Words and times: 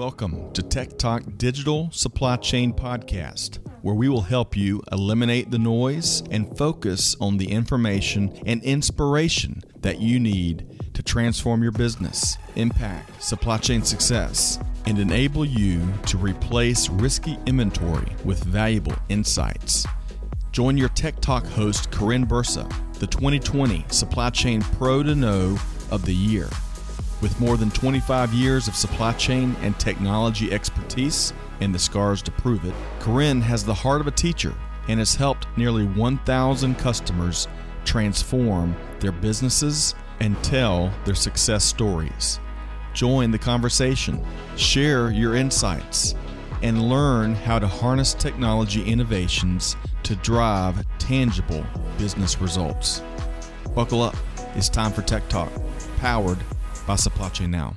Welcome 0.00 0.50
to 0.54 0.62
Tech 0.62 0.96
Talk 0.96 1.24
Digital 1.36 1.90
Supply 1.92 2.36
Chain 2.36 2.72
Podcast, 2.72 3.58
where 3.82 3.94
we 3.94 4.08
will 4.08 4.22
help 4.22 4.56
you 4.56 4.82
eliminate 4.90 5.50
the 5.50 5.58
noise 5.58 6.22
and 6.30 6.56
focus 6.56 7.14
on 7.20 7.36
the 7.36 7.50
information 7.50 8.32
and 8.46 8.62
inspiration 8.62 9.62
that 9.80 10.00
you 10.00 10.18
need 10.18 10.94
to 10.94 11.02
transform 11.02 11.62
your 11.62 11.72
business, 11.72 12.38
impact 12.56 13.22
supply 13.22 13.58
chain 13.58 13.82
success, 13.82 14.58
and 14.86 14.98
enable 14.98 15.44
you 15.44 15.86
to 16.06 16.16
replace 16.16 16.88
risky 16.88 17.36
inventory 17.44 18.10
with 18.24 18.42
valuable 18.42 18.96
insights. 19.10 19.86
Join 20.50 20.78
your 20.78 20.88
Tech 20.88 21.20
Talk 21.20 21.44
host, 21.44 21.90
Karin 21.90 22.26
Bursa, 22.26 22.66
the 22.94 23.06
2020 23.06 23.84
Supply 23.90 24.30
Chain 24.30 24.62
Pro 24.62 25.02
to 25.02 25.14
Know 25.14 25.58
of 25.90 26.06
the 26.06 26.14
Year. 26.14 26.48
With 27.20 27.38
more 27.38 27.58
than 27.58 27.70
25 27.70 28.32
years 28.32 28.66
of 28.66 28.74
supply 28.74 29.12
chain 29.12 29.54
and 29.60 29.78
technology 29.78 30.52
expertise 30.52 31.34
and 31.60 31.74
the 31.74 31.78
scars 31.78 32.22
to 32.22 32.30
prove 32.30 32.64
it, 32.64 32.74
Karin 33.00 33.42
has 33.42 33.62
the 33.62 33.74
heart 33.74 34.00
of 34.00 34.06
a 34.06 34.12
teacher 34.12 34.54
and 34.88 34.98
has 34.98 35.14
helped 35.14 35.46
nearly 35.56 35.84
1,000 35.84 36.78
customers 36.78 37.46
transform 37.84 38.74
their 39.00 39.12
businesses 39.12 39.94
and 40.20 40.42
tell 40.42 40.90
their 41.04 41.14
success 41.14 41.62
stories. 41.62 42.40
Join 42.94 43.30
the 43.30 43.38
conversation, 43.38 44.24
share 44.56 45.10
your 45.10 45.36
insights, 45.36 46.14
and 46.62 46.88
learn 46.88 47.34
how 47.34 47.58
to 47.58 47.68
harness 47.68 48.14
technology 48.14 48.82
innovations 48.84 49.76
to 50.04 50.16
drive 50.16 50.84
tangible 50.98 51.64
business 51.98 52.40
results. 52.40 53.02
Buckle 53.74 54.02
up. 54.02 54.16
It's 54.56 54.68
time 54.68 54.92
for 54.92 55.02
Tech 55.02 55.28
Talk, 55.28 55.50
powered 55.98 56.38
Chain 56.96 57.52
Now. 57.52 57.76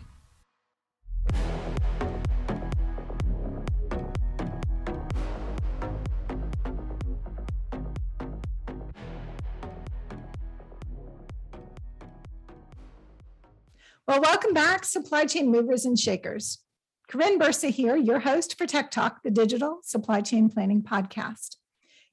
Well, 14.08 14.20
welcome 14.20 14.54
back, 14.54 14.84
supply 14.84 15.26
chain 15.26 15.52
movers 15.52 15.86
and 15.86 15.98
shakers. 15.98 16.60
Karin 17.08 17.38
Bursa 17.38 17.70
here, 17.70 17.96
your 17.96 18.20
host 18.20 18.58
for 18.58 18.66
Tech 18.66 18.90
Talk, 18.90 19.22
the 19.22 19.30
digital 19.30 19.80
supply 19.84 20.22
chain 20.22 20.50
planning 20.50 20.82
podcast. 20.82 21.58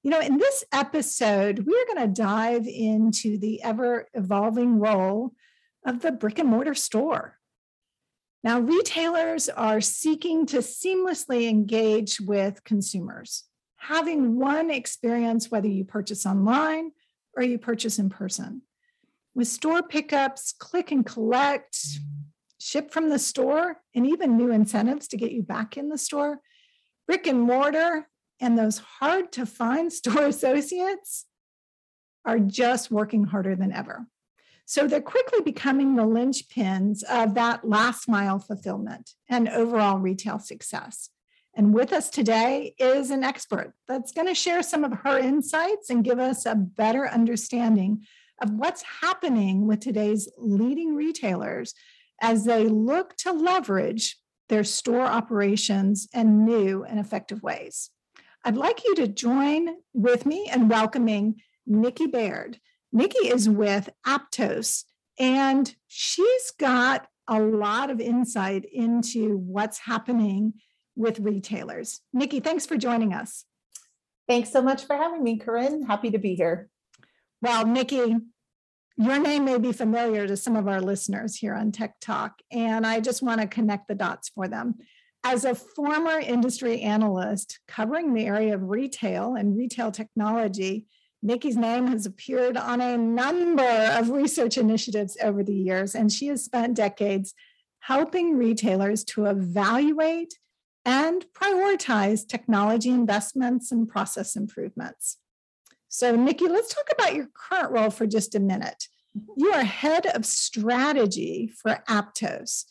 You 0.02 0.10
know, 0.10 0.20
in 0.20 0.36
this 0.36 0.64
episode, 0.70 1.60
we're 1.66 1.86
going 1.86 2.06
to 2.06 2.22
dive 2.22 2.66
into 2.66 3.38
the 3.38 3.62
ever 3.62 4.06
evolving 4.12 4.78
role 4.78 5.32
of 5.84 6.02
the 6.02 6.12
brick 6.12 6.38
and 6.38 6.48
mortar 6.48 6.74
store. 6.74 7.36
Now, 8.42 8.60
retailers 8.60 9.48
are 9.48 9.80
seeking 9.80 10.46
to 10.46 10.58
seamlessly 10.58 11.48
engage 11.48 12.20
with 12.20 12.64
consumers, 12.64 13.44
having 13.76 14.38
one 14.38 14.70
experience 14.70 15.50
whether 15.50 15.68
you 15.68 15.84
purchase 15.84 16.24
online 16.24 16.92
or 17.36 17.42
you 17.42 17.58
purchase 17.58 17.98
in 17.98 18.08
person. 18.08 18.62
With 19.34 19.48
store 19.48 19.82
pickups, 19.82 20.52
click 20.58 20.90
and 20.90 21.04
collect, 21.04 21.78
ship 22.58 22.90
from 22.92 23.10
the 23.10 23.18
store, 23.18 23.76
and 23.94 24.06
even 24.06 24.36
new 24.36 24.50
incentives 24.50 25.08
to 25.08 25.16
get 25.16 25.32
you 25.32 25.42
back 25.42 25.76
in 25.76 25.88
the 25.88 25.98
store, 25.98 26.40
brick 27.06 27.26
and 27.26 27.42
mortar 27.42 28.06
and 28.40 28.58
those 28.58 28.78
hard 28.78 29.32
to 29.32 29.46
find 29.46 29.92
store 29.92 30.24
associates 30.24 31.26
are 32.24 32.38
just 32.38 32.90
working 32.90 33.24
harder 33.24 33.54
than 33.54 33.72
ever. 33.72 34.06
So 34.70 34.86
they're 34.86 35.00
quickly 35.00 35.40
becoming 35.40 35.96
the 35.96 36.04
linchpins 36.04 37.02
of 37.10 37.34
that 37.34 37.68
last 37.68 38.08
mile 38.08 38.38
fulfillment 38.38 39.14
and 39.28 39.48
overall 39.48 39.98
retail 39.98 40.38
success. 40.38 41.10
And 41.56 41.74
with 41.74 41.92
us 41.92 42.08
today 42.08 42.76
is 42.78 43.10
an 43.10 43.24
expert 43.24 43.74
that's 43.88 44.12
going 44.12 44.28
to 44.28 44.34
share 44.34 44.62
some 44.62 44.84
of 44.84 44.92
her 45.02 45.18
insights 45.18 45.90
and 45.90 46.04
give 46.04 46.20
us 46.20 46.46
a 46.46 46.54
better 46.54 47.08
understanding 47.08 48.06
of 48.40 48.52
what's 48.52 48.84
happening 49.00 49.66
with 49.66 49.80
today's 49.80 50.30
leading 50.38 50.94
retailers 50.94 51.74
as 52.22 52.44
they 52.44 52.68
look 52.68 53.16
to 53.16 53.32
leverage 53.32 54.18
their 54.50 54.62
store 54.62 55.02
operations 55.02 56.06
in 56.14 56.44
new 56.44 56.84
and 56.84 57.00
effective 57.00 57.42
ways. 57.42 57.90
I'd 58.44 58.56
like 58.56 58.84
you 58.84 58.94
to 58.94 59.08
join 59.08 59.78
with 59.92 60.26
me 60.26 60.48
in 60.54 60.68
welcoming 60.68 61.42
Nikki 61.66 62.06
Baird. 62.06 62.60
Nikki 62.92 63.28
is 63.28 63.48
with 63.48 63.88
Aptos, 64.06 64.84
and 65.18 65.74
she's 65.86 66.50
got 66.58 67.06
a 67.28 67.40
lot 67.40 67.90
of 67.90 68.00
insight 68.00 68.64
into 68.64 69.36
what's 69.36 69.78
happening 69.78 70.54
with 70.96 71.20
retailers. 71.20 72.00
Nikki, 72.12 72.40
thanks 72.40 72.66
for 72.66 72.76
joining 72.76 73.12
us. 73.12 73.44
Thanks 74.28 74.50
so 74.52 74.62
much 74.62 74.84
for 74.84 74.96
having 74.96 75.22
me, 75.22 75.38
Karin. 75.38 75.84
Happy 75.84 76.10
to 76.10 76.18
be 76.18 76.34
here. 76.34 76.68
Well, 77.42 77.66
Nikki, 77.66 78.16
your 78.96 79.18
name 79.18 79.44
may 79.44 79.58
be 79.58 79.72
familiar 79.72 80.26
to 80.26 80.36
some 80.36 80.56
of 80.56 80.68
our 80.68 80.80
listeners 80.80 81.36
here 81.36 81.54
on 81.54 81.72
Tech 81.72 81.94
Talk, 82.00 82.40
and 82.50 82.86
I 82.86 83.00
just 83.00 83.22
want 83.22 83.40
to 83.40 83.46
connect 83.46 83.88
the 83.88 83.94
dots 83.94 84.28
for 84.28 84.48
them. 84.48 84.74
As 85.22 85.44
a 85.44 85.54
former 85.54 86.18
industry 86.18 86.80
analyst 86.80 87.60
covering 87.68 88.14
the 88.14 88.26
area 88.26 88.54
of 88.54 88.68
retail 88.68 89.36
and 89.36 89.56
retail 89.56 89.92
technology, 89.92 90.86
Nikki's 91.22 91.56
name 91.56 91.86
has 91.88 92.06
appeared 92.06 92.56
on 92.56 92.80
a 92.80 92.96
number 92.96 93.62
of 93.62 94.10
research 94.10 94.56
initiatives 94.56 95.16
over 95.22 95.42
the 95.42 95.54
years, 95.54 95.94
and 95.94 96.10
she 96.10 96.28
has 96.28 96.44
spent 96.44 96.76
decades 96.76 97.34
helping 97.80 98.36
retailers 98.36 99.04
to 99.04 99.26
evaluate 99.26 100.38
and 100.84 101.26
prioritize 101.34 102.26
technology 102.26 102.88
investments 102.88 103.70
and 103.70 103.88
process 103.88 104.34
improvements. 104.34 105.18
So, 105.88 106.14
Nikki, 106.16 106.48
let's 106.48 106.72
talk 106.72 106.88
about 106.92 107.14
your 107.14 107.28
current 107.34 107.72
role 107.72 107.90
for 107.90 108.06
just 108.06 108.34
a 108.34 108.40
minute. 108.40 108.86
You 109.36 109.52
are 109.52 109.64
head 109.64 110.06
of 110.06 110.24
strategy 110.24 111.48
for 111.48 111.82
Aptos. 111.88 112.64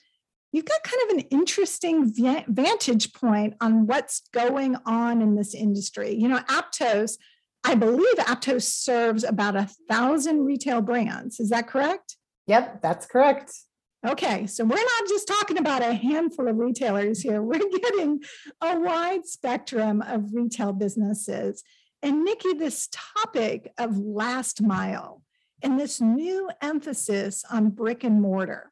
You've 0.52 0.66
got 0.66 0.84
kind 0.84 1.04
of 1.04 1.18
an 1.18 1.26
interesting 1.30 2.12
vantage 2.48 3.14
point 3.14 3.56
on 3.62 3.86
what's 3.86 4.22
going 4.34 4.78
on 4.86 5.22
in 5.22 5.36
this 5.36 5.54
industry. 5.54 6.16
You 6.16 6.30
know, 6.30 6.40
Aptos 6.50 7.18
I 7.64 7.76
believe 7.76 8.16
Aptos 8.18 8.64
serves 8.64 9.24
about 9.24 9.56
a 9.56 9.70
thousand 9.90 10.46
retail 10.46 10.82
brands. 10.82 11.40
Is 11.40 11.50
that 11.50 11.68
correct? 11.68 12.18
Yep, 12.48 12.82
that's 12.82 13.06
correct. 13.06 13.54
Okay, 14.08 14.48
so 14.48 14.64
we're 14.64 14.76
not 14.76 15.10
just 15.10 15.28
talking 15.28 15.58
about 15.58 15.82
a 15.82 15.94
handful 15.94 16.48
of 16.48 16.58
retailers 16.58 17.22
here. 17.22 17.42
We're 17.44 17.60
getting 17.60 18.22
a 18.62 18.80
wide 18.80 19.26
spectrum 19.26 20.02
of 20.02 20.34
retail 20.34 20.72
businesses. 20.72 21.64
And 22.02 22.24
Nikki, 22.24 22.54
this 22.54 22.88
topic 22.92 23.74
of 23.78 23.98
last 23.98 24.62
mile 24.62 25.22
and 25.62 25.78
this 25.78 26.00
new 26.00 26.50
emphasis 26.62 27.44
on 27.52 27.72
brick 27.72 28.06
and 28.06 28.22
mortar, 28.22 28.72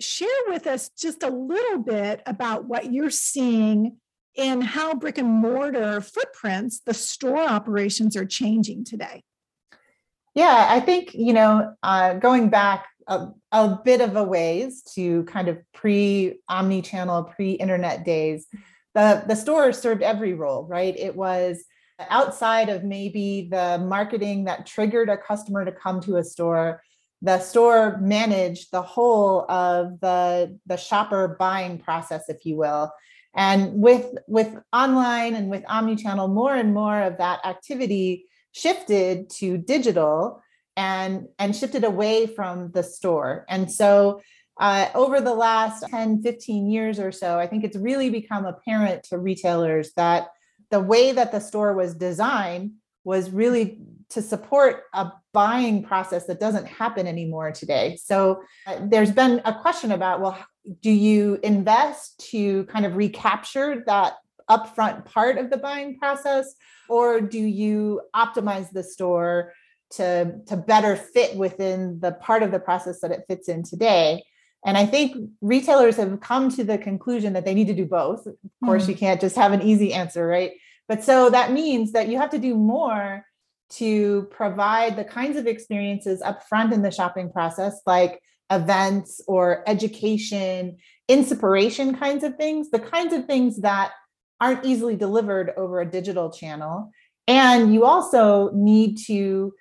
share 0.00 0.28
with 0.48 0.66
us 0.66 0.88
just 0.88 1.22
a 1.22 1.28
little 1.28 1.78
bit 1.78 2.22
about 2.24 2.64
what 2.64 2.90
you're 2.90 3.10
seeing 3.10 3.98
in 4.34 4.60
how 4.60 4.94
brick 4.94 5.18
and 5.18 5.28
mortar 5.28 6.00
footprints, 6.00 6.80
the 6.80 6.94
store 6.94 7.42
operations 7.42 8.16
are 8.16 8.24
changing 8.24 8.84
today? 8.84 9.22
Yeah, 10.34 10.66
I 10.70 10.80
think, 10.80 11.14
you 11.14 11.32
know, 11.32 11.74
uh, 11.82 12.14
going 12.14 12.48
back 12.48 12.86
a, 13.06 13.28
a, 13.50 13.78
bit 13.84 14.00
of 14.00 14.16
a 14.16 14.24
ways 14.24 14.82
to 14.94 15.24
kind 15.24 15.48
of 15.48 15.58
pre 15.74 16.38
omni 16.48 16.80
channel, 16.80 17.24
pre 17.24 17.52
internet 17.52 18.04
days, 18.04 18.46
the, 18.94 19.24
the 19.26 19.36
store 19.36 19.72
served 19.72 20.02
every 20.02 20.32
role, 20.32 20.64
right? 20.64 20.96
It 20.96 21.14
was 21.14 21.64
outside 22.10 22.68
of 22.68 22.84
maybe 22.84 23.48
the 23.50 23.78
marketing 23.78 24.44
that 24.44 24.66
triggered 24.66 25.08
a 25.08 25.16
customer 25.16 25.64
to 25.64 25.72
come 25.72 26.00
to 26.00 26.16
a 26.16 26.24
store 26.24 26.82
the 27.22 27.38
store 27.38 27.98
managed 28.00 28.72
the 28.72 28.82
whole 28.82 29.48
of 29.48 30.00
the 30.00 30.58
the 30.66 30.76
shopper 30.76 31.36
buying 31.38 31.78
process 31.78 32.28
if 32.28 32.44
you 32.44 32.56
will 32.56 32.90
and 33.34 33.80
with 33.80 34.14
with 34.26 34.54
online 34.72 35.34
and 35.34 35.48
with 35.48 35.64
omni-channel 35.68 36.28
more 36.28 36.54
and 36.54 36.74
more 36.74 37.02
of 37.02 37.18
that 37.18 37.44
activity 37.44 38.26
shifted 38.52 39.30
to 39.30 39.56
digital 39.56 40.42
and 40.76 41.26
and 41.38 41.56
shifted 41.56 41.84
away 41.84 42.26
from 42.26 42.70
the 42.72 42.82
store 42.82 43.44
and 43.48 43.70
so 43.70 44.20
uh, 44.60 44.88
over 44.94 45.20
the 45.20 45.34
last 45.34 45.84
10 45.88 46.22
15 46.22 46.70
years 46.70 46.98
or 46.98 47.10
so 47.10 47.38
i 47.38 47.46
think 47.46 47.64
it's 47.64 47.76
really 47.76 48.10
become 48.10 48.44
apparent 48.44 49.02
to 49.02 49.18
retailers 49.18 49.92
that 49.94 50.28
the 50.70 50.80
way 50.80 51.12
that 51.12 51.32
the 51.32 51.40
store 51.40 51.74
was 51.74 51.94
designed 51.94 52.72
was 53.04 53.30
really 53.30 53.80
to 54.10 54.22
support 54.22 54.84
a 54.92 55.10
buying 55.32 55.82
process 55.82 56.26
that 56.26 56.38
doesn't 56.38 56.66
happen 56.66 57.06
anymore 57.06 57.50
today. 57.50 57.98
So 58.02 58.42
uh, 58.66 58.78
there's 58.82 59.10
been 59.10 59.40
a 59.44 59.58
question 59.60 59.92
about 59.92 60.20
well, 60.20 60.38
do 60.80 60.90
you 60.90 61.38
invest 61.42 62.30
to 62.30 62.64
kind 62.64 62.86
of 62.86 62.96
recapture 62.96 63.82
that 63.86 64.14
upfront 64.50 65.04
part 65.04 65.38
of 65.38 65.50
the 65.50 65.56
buying 65.56 65.98
process 65.98 66.54
or 66.88 67.20
do 67.20 67.38
you 67.38 68.00
optimize 68.14 68.70
the 68.70 68.82
store 68.82 69.52
to 69.90 70.38
to 70.46 70.56
better 70.56 70.96
fit 70.96 71.36
within 71.36 72.00
the 72.00 72.12
part 72.12 72.42
of 72.42 72.50
the 72.50 72.58
process 72.58 73.00
that 73.00 73.10
it 73.10 73.24
fits 73.28 73.48
in 73.48 73.62
today 73.62 74.22
And 74.64 74.78
I 74.78 74.86
think 74.86 75.30
retailers 75.40 75.96
have 75.96 76.20
come 76.20 76.48
to 76.50 76.64
the 76.64 76.78
conclusion 76.78 77.32
that 77.32 77.44
they 77.44 77.54
need 77.54 77.66
to 77.66 77.74
do 77.74 77.84
both. 77.84 78.26
Of 78.26 78.36
course, 78.64 78.86
mm. 78.86 78.90
you 78.90 78.94
can't 78.94 79.20
just 79.20 79.36
have 79.36 79.52
an 79.52 79.62
easy 79.62 79.92
answer, 79.92 80.26
right? 80.26 80.52
But 80.88 81.02
so 81.02 81.30
that 81.30 81.52
means 81.52 81.92
that 81.92 82.08
you 82.08 82.18
have 82.18 82.30
to 82.30 82.38
do 82.38 82.54
more 82.54 83.24
to 83.70 84.28
provide 84.30 84.96
the 84.96 85.04
kinds 85.04 85.36
of 85.36 85.46
experiences 85.46 86.20
up 86.22 86.46
front 86.48 86.72
in 86.72 86.82
the 86.82 86.90
shopping 86.90 87.32
process, 87.32 87.80
like 87.86 88.20
events 88.52 89.20
or 89.26 89.64
education, 89.66 90.76
inspiration 91.08 91.96
kinds 91.96 92.22
of 92.22 92.36
things, 92.36 92.70
the 92.70 92.78
kinds 92.78 93.12
of 93.12 93.26
things 93.26 93.60
that 93.62 93.92
aren't 94.40 94.64
easily 94.64 94.96
delivered 94.96 95.52
over 95.56 95.80
a 95.80 95.90
digital 95.90 96.30
channel. 96.30 96.90
And 97.26 97.72
you 97.72 97.84
also 97.84 98.50
need 98.52 98.98
to 99.06 99.52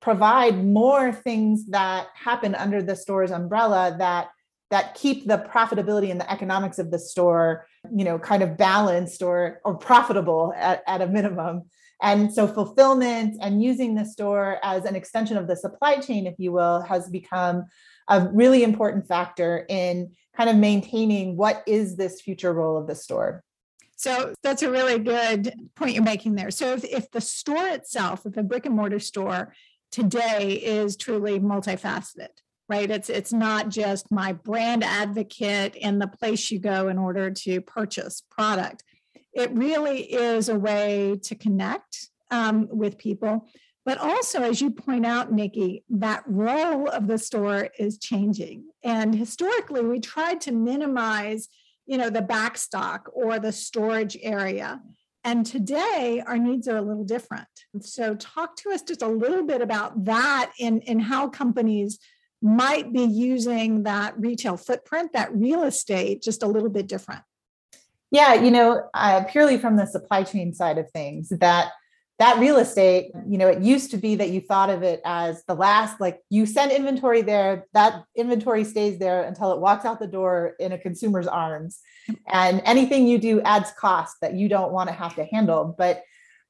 provide 0.00 0.64
more 0.64 1.12
things 1.12 1.66
that 1.68 2.08
happen 2.14 2.54
under 2.54 2.82
the 2.82 2.94
store's 2.94 3.30
umbrella 3.30 3.96
that 3.98 4.28
that 4.70 4.94
keep 4.94 5.26
the 5.26 5.38
profitability 5.38 6.10
and 6.10 6.20
the 6.20 6.30
economics 6.30 6.78
of 6.78 6.90
the 6.90 6.98
store 6.98 7.66
you 7.90 8.04
know 8.04 8.18
kind 8.18 8.42
of 8.42 8.58
balanced 8.58 9.22
or 9.22 9.60
or 9.64 9.74
profitable 9.74 10.52
at, 10.56 10.82
at 10.86 11.00
a 11.00 11.06
minimum 11.06 11.62
and 12.02 12.32
so 12.34 12.46
fulfillment 12.46 13.36
and 13.40 13.62
using 13.62 13.94
the 13.94 14.04
store 14.04 14.58
as 14.62 14.84
an 14.84 14.94
extension 14.94 15.38
of 15.38 15.46
the 15.46 15.56
supply 15.56 15.96
chain 15.96 16.26
if 16.26 16.34
you 16.38 16.52
will 16.52 16.82
has 16.82 17.08
become 17.08 17.64
a 18.08 18.28
really 18.28 18.62
important 18.62 19.06
factor 19.06 19.64
in 19.68 20.12
kind 20.36 20.50
of 20.50 20.56
maintaining 20.56 21.36
what 21.36 21.62
is 21.66 21.96
this 21.96 22.20
future 22.20 22.52
role 22.52 22.76
of 22.76 22.86
the 22.86 22.94
store 22.94 23.42
so 23.96 24.34
that's 24.42 24.62
a 24.62 24.70
really 24.70 24.98
good 24.98 25.54
point 25.76 25.94
you're 25.94 26.02
making 26.02 26.34
there. 26.34 26.50
So 26.50 26.72
if, 26.72 26.84
if 26.84 27.10
the 27.10 27.20
store 27.20 27.68
itself, 27.68 28.26
if 28.26 28.36
a 28.36 28.42
brick 28.42 28.66
and 28.66 28.74
mortar 28.74 28.98
store 28.98 29.54
today 29.92 30.54
is 30.54 30.96
truly 30.96 31.38
multifaceted, 31.38 32.28
right? 32.68 32.90
It's 32.90 33.08
it's 33.08 33.32
not 33.32 33.68
just 33.68 34.10
my 34.10 34.32
brand 34.32 34.82
advocate 34.82 35.76
and 35.80 36.00
the 36.00 36.08
place 36.08 36.50
you 36.50 36.58
go 36.58 36.88
in 36.88 36.98
order 36.98 37.30
to 37.30 37.60
purchase 37.60 38.22
product. 38.30 38.82
It 39.32 39.52
really 39.52 40.00
is 40.00 40.48
a 40.48 40.58
way 40.58 41.18
to 41.24 41.34
connect 41.34 42.08
um, 42.30 42.68
with 42.70 42.98
people. 42.98 43.48
But 43.84 43.98
also, 43.98 44.42
as 44.42 44.62
you 44.62 44.70
point 44.70 45.04
out, 45.04 45.32
Nikki, 45.32 45.84
that 45.90 46.22
role 46.26 46.88
of 46.88 47.06
the 47.06 47.18
store 47.18 47.68
is 47.78 47.98
changing. 47.98 48.64
And 48.82 49.14
historically, 49.14 49.82
we 49.82 50.00
tried 50.00 50.40
to 50.42 50.52
minimize, 50.52 51.48
you 51.86 51.98
know, 51.98 52.08
the 52.08 52.22
backstock 52.22 53.02
or 53.12 53.38
the 53.38 53.52
storage 53.52 54.16
area. 54.22 54.80
And 55.22 55.44
today, 55.44 56.22
our 56.26 56.38
needs 56.38 56.66
are 56.66 56.76
a 56.76 56.82
little 56.82 57.04
different. 57.04 57.46
So, 57.80 58.14
talk 58.14 58.56
to 58.56 58.70
us 58.70 58.82
just 58.82 59.02
a 59.02 59.08
little 59.08 59.44
bit 59.44 59.60
about 59.60 60.04
that 60.06 60.52
and, 60.58 60.82
and 60.86 61.02
how 61.02 61.28
companies 61.28 61.98
might 62.40 62.92
be 62.92 63.04
using 63.04 63.84
that 63.84 64.18
retail 64.18 64.56
footprint, 64.56 65.12
that 65.12 65.34
real 65.34 65.62
estate, 65.62 66.22
just 66.22 66.42
a 66.42 66.46
little 66.46 66.68
bit 66.68 66.86
different. 66.86 67.22
Yeah, 68.10 68.34
you 68.34 68.50
know, 68.50 68.88
uh, 68.94 69.24
purely 69.24 69.58
from 69.58 69.76
the 69.76 69.86
supply 69.86 70.22
chain 70.22 70.54
side 70.54 70.78
of 70.78 70.90
things, 70.90 71.30
that 71.30 71.70
that 72.18 72.38
real 72.38 72.58
estate, 72.58 73.10
you 73.26 73.38
know, 73.38 73.48
it 73.48 73.60
used 73.60 73.90
to 73.90 73.96
be 73.96 74.14
that 74.14 74.30
you 74.30 74.40
thought 74.40 74.70
of 74.70 74.84
it 74.84 75.00
as 75.04 75.44
the 75.46 75.54
last, 75.54 76.00
like 76.00 76.20
you 76.30 76.46
send 76.46 76.70
inventory 76.70 77.22
there, 77.22 77.66
that 77.74 78.04
inventory 78.14 78.62
stays 78.62 78.98
there 79.00 79.24
until 79.24 79.52
it 79.52 79.58
walks 79.58 79.84
out 79.84 79.98
the 79.98 80.06
door 80.06 80.54
in 80.60 80.70
a 80.70 80.78
consumer's 80.78 81.26
arms. 81.26 81.80
And 82.28 82.62
anything 82.64 83.08
you 83.08 83.18
do 83.18 83.40
adds 83.40 83.72
cost 83.72 84.16
that 84.20 84.34
you 84.34 84.48
don't 84.48 84.72
want 84.72 84.88
to 84.90 84.94
have 84.94 85.16
to 85.16 85.24
handle. 85.24 85.74
But 85.76 86.02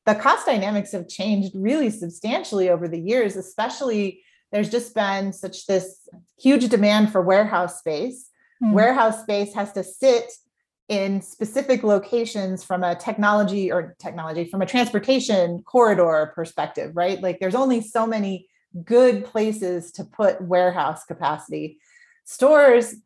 the 0.04 0.14
cost 0.14 0.44
dynamics 0.44 0.92
have 0.92 1.08
changed 1.08 1.52
really 1.54 1.88
substantially 1.88 2.68
over 2.68 2.86
the 2.86 3.00
years, 3.00 3.36
especially 3.36 4.22
there's 4.52 4.70
just 4.70 4.94
been 4.94 5.32
such 5.32 5.66
this 5.66 6.08
huge 6.38 6.68
demand 6.68 7.10
for 7.10 7.22
warehouse 7.22 7.78
space. 7.78 8.28
Mm. 8.62 8.72
Warehouse 8.72 9.22
space 9.22 9.54
has 9.54 9.72
to 9.72 9.82
sit 9.82 10.30
in 10.88 11.22
specific 11.22 11.82
locations 11.82 12.62
from 12.62 12.84
a 12.84 12.94
technology 12.94 13.72
or 13.72 13.96
technology 13.98 14.44
from 14.44 14.60
a 14.60 14.66
transportation 14.66 15.62
corridor 15.62 16.32
perspective, 16.34 16.92
right? 16.94 17.22
Like 17.22 17.40
there's 17.40 17.54
only 17.54 17.80
so 17.80 18.06
many 18.06 18.48
good 18.84 19.24
places 19.24 19.92
to 19.92 20.04
put 20.04 20.42
warehouse 20.42 21.04
capacity. 21.04 21.78
Stores 22.24 22.96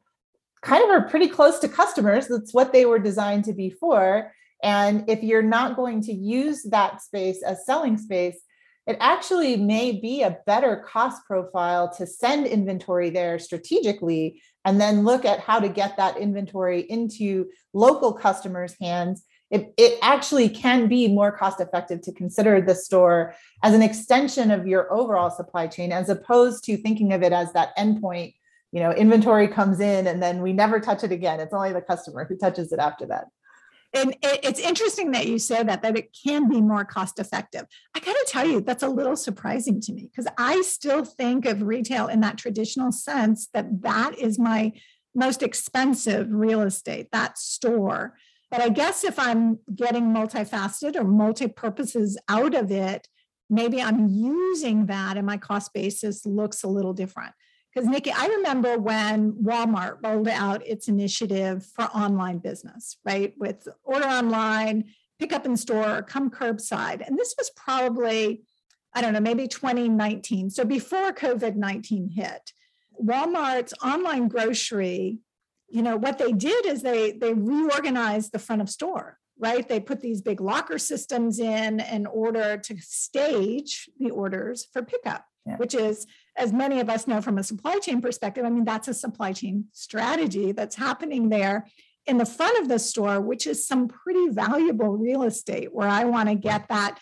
kind 0.62 0.82
of 0.82 0.90
are 0.90 1.08
pretty 1.08 1.28
close 1.28 1.58
to 1.60 1.68
customers. 1.68 2.26
That's 2.26 2.54
what 2.54 2.72
they 2.72 2.84
were 2.84 2.98
designed 2.98 3.44
to 3.44 3.52
be 3.52 3.70
for. 3.70 4.32
And 4.62 5.08
if 5.08 5.22
you're 5.22 5.42
not 5.42 5.76
going 5.76 6.02
to 6.02 6.12
use 6.12 6.64
that 6.64 7.00
space 7.00 7.42
as 7.44 7.64
selling 7.64 7.96
space, 7.96 8.40
it 8.88 8.96
actually 9.00 9.56
may 9.56 9.92
be 9.92 10.22
a 10.22 10.38
better 10.46 10.82
cost 10.88 11.24
profile 11.26 11.92
to 11.98 12.06
send 12.06 12.46
inventory 12.46 13.10
there 13.10 13.38
strategically 13.38 14.40
and 14.68 14.78
then 14.78 15.02
look 15.02 15.24
at 15.24 15.40
how 15.40 15.58
to 15.58 15.68
get 15.70 15.96
that 15.96 16.18
inventory 16.18 16.82
into 16.90 17.46
local 17.72 18.12
customers' 18.12 18.76
hands. 18.78 19.24
It, 19.50 19.72
it 19.78 19.98
actually 20.02 20.50
can 20.50 20.88
be 20.88 21.08
more 21.08 21.32
cost 21.32 21.58
effective 21.58 22.02
to 22.02 22.12
consider 22.12 22.60
the 22.60 22.74
store 22.74 23.34
as 23.62 23.72
an 23.72 23.80
extension 23.80 24.50
of 24.50 24.66
your 24.66 24.92
overall 24.92 25.30
supply 25.30 25.68
chain 25.68 25.90
as 25.90 26.10
opposed 26.10 26.64
to 26.64 26.76
thinking 26.76 27.14
of 27.14 27.22
it 27.22 27.32
as 27.32 27.50
that 27.54 27.74
endpoint 27.78 28.34
you 28.70 28.80
know 28.80 28.92
inventory 28.92 29.48
comes 29.48 29.80
in 29.80 30.06
and 30.06 30.22
then 30.22 30.42
we 30.42 30.52
never 30.52 30.78
touch 30.78 31.02
it 31.02 31.10
again 31.10 31.40
it's 31.40 31.54
only 31.54 31.72
the 31.72 31.80
customer 31.80 32.26
who 32.26 32.36
touches 32.36 32.70
it 32.70 32.78
after 32.78 33.06
that 33.06 33.24
and 33.94 34.14
it's 34.22 34.60
interesting 34.60 35.12
that 35.12 35.26
you 35.26 35.38
say 35.38 35.62
that 35.62 35.82
that 35.82 35.96
it 35.96 36.14
can 36.24 36.48
be 36.48 36.60
more 36.60 36.84
cost 36.84 37.18
effective 37.18 37.64
i 37.94 38.00
got 38.00 38.12
to 38.12 38.26
tell 38.28 38.46
you 38.46 38.60
that's 38.60 38.82
a 38.82 38.88
little 38.88 39.16
surprising 39.16 39.80
to 39.80 39.92
me 39.92 40.10
because 40.10 40.30
i 40.38 40.60
still 40.62 41.04
think 41.04 41.46
of 41.46 41.62
retail 41.62 42.06
in 42.06 42.20
that 42.20 42.38
traditional 42.38 42.92
sense 42.92 43.48
that 43.54 43.82
that 43.82 44.18
is 44.18 44.38
my 44.38 44.72
most 45.14 45.42
expensive 45.42 46.28
real 46.30 46.60
estate 46.62 47.08
that 47.12 47.38
store. 47.38 48.14
But 48.50 48.62
i 48.62 48.68
guess 48.68 49.04
if 49.04 49.18
i'm 49.18 49.58
getting 49.74 50.04
multifaceted 50.04 50.96
or 50.96 51.04
multi-purposes 51.04 52.18
out 52.28 52.54
of 52.54 52.70
it 52.70 53.06
maybe 53.50 53.82
i'm 53.82 54.08
using 54.08 54.86
that 54.86 55.16
and 55.16 55.26
my 55.26 55.36
cost 55.36 55.74
basis 55.74 56.24
looks 56.24 56.62
a 56.62 56.68
little 56.68 56.94
different 56.94 57.34
because 57.78 57.90
Nikki, 57.92 58.10
I 58.10 58.26
remember 58.26 58.76
when 58.76 59.34
Walmart 59.34 59.98
rolled 60.02 60.26
out 60.26 60.66
its 60.66 60.88
initiative 60.88 61.64
for 61.64 61.84
online 61.84 62.38
business, 62.38 62.96
right? 63.04 63.32
With 63.38 63.68
order 63.84 64.06
online, 64.06 64.86
pick 65.20 65.32
up 65.32 65.46
in 65.46 65.56
store, 65.56 66.02
come 66.02 66.28
curbside. 66.28 67.06
And 67.06 67.16
this 67.16 67.36
was 67.38 67.50
probably, 67.50 68.42
I 68.94 69.00
don't 69.00 69.12
know, 69.12 69.20
maybe 69.20 69.46
2019. 69.46 70.50
So 70.50 70.64
before 70.64 71.12
COVID 71.12 71.54
19 71.54 72.08
hit, 72.08 72.52
Walmart's 73.00 73.74
online 73.80 74.26
grocery, 74.26 75.18
you 75.68 75.82
know, 75.82 75.96
what 75.96 76.18
they 76.18 76.32
did 76.32 76.66
is 76.66 76.82
they 76.82 77.12
they 77.12 77.32
reorganized 77.32 78.32
the 78.32 78.40
front 78.40 78.60
of 78.60 78.68
store, 78.68 79.18
right? 79.38 79.68
They 79.68 79.78
put 79.78 80.00
these 80.00 80.20
big 80.20 80.40
locker 80.40 80.78
systems 80.78 81.38
in 81.38 81.78
in 81.78 82.06
order 82.06 82.56
to 82.56 82.76
stage 82.80 83.88
the 84.00 84.10
orders 84.10 84.66
for 84.72 84.82
pickup, 84.82 85.26
yeah. 85.46 85.58
which 85.58 85.74
is 85.74 86.08
as 86.38 86.52
many 86.52 86.80
of 86.80 86.88
us 86.88 87.06
know 87.06 87.20
from 87.20 87.38
a 87.38 87.42
supply 87.42 87.78
chain 87.78 88.00
perspective, 88.00 88.44
I 88.44 88.50
mean, 88.50 88.64
that's 88.64 88.88
a 88.88 88.94
supply 88.94 89.32
chain 89.32 89.66
strategy 89.72 90.52
that's 90.52 90.76
happening 90.76 91.28
there 91.28 91.66
in 92.06 92.16
the 92.16 92.24
front 92.24 92.58
of 92.58 92.68
the 92.68 92.78
store, 92.78 93.20
which 93.20 93.46
is 93.46 93.66
some 93.66 93.88
pretty 93.88 94.28
valuable 94.28 94.96
real 94.96 95.24
estate 95.24 95.74
where 95.74 95.88
I 95.88 96.04
want 96.04 96.28
to 96.28 96.34
get 96.34 96.68
that 96.68 96.98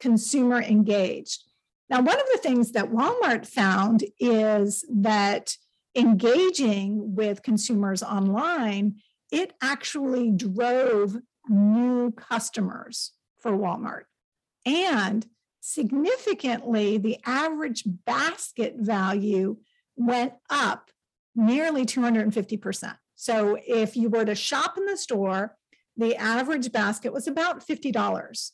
consumer 0.00 0.60
engaged. 0.60 1.44
Now, 1.88 2.02
one 2.02 2.20
of 2.20 2.26
the 2.32 2.38
things 2.38 2.72
that 2.72 2.92
Walmart 2.92 3.46
found 3.46 4.04
is 4.18 4.84
that 4.92 5.56
engaging 5.96 7.14
with 7.14 7.42
consumers 7.42 8.02
online, 8.02 8.96
it 9.32 9.54
actually 9.62 10.30
drove 10.30 11.16
new 11.48 12.12
customers 12.12 13.12
for 13.38 13.52
Walmart. 13.52 14.04
And 14.66 15.26
significantly, 15.60 16.98
the 16.98 17.18
average 17.24 17.84
basket 17.86 18.76
value 18.78 19.56
went 19.96 20.32
up 20.48 20.90
nearly 21.34 21.84
250%. 21.84 22.96
So 23.14 23.58
if 23.66 23.96
you 23.96 24.08
were 24.08 24.24
to 24.24 24.34
shop 24.34 24.76
in 24.76 24.86
the 24.86 24.96
store, 24.96 25.56
the 25.96 26.16
average 26.16 26.72
basket 26.72 27.12
was 27.12 27.26
about 27.26 27.66
$50. 27.66 28.50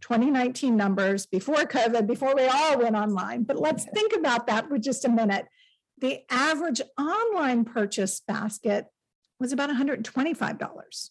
2019 0.00 0.76
numbers 0.76 1.26
before 1.26 1.64
COVID, 1.64 2.06
before 2.06 2.34
we 2.34 2.46
all 2.46 2.78
went 2.78 2.96
online. 2.96 3.42
But 3.42 3.58
let's 3.58 3.84
think 3.84 4.14
about 4.16 4.46
that 4.46 4.68
for 4.68 4.78
just 4.78 5.04
a 5.04 5.08
minute. 5.08 5.46
The 6.00 6.20
average 6.30 6.80
online 6.96 7.64
purchase 7.64 8.22
basket 8.26 8.86
was 9.40 9.52
about 9.52 9.70
$125. 9.70 11.10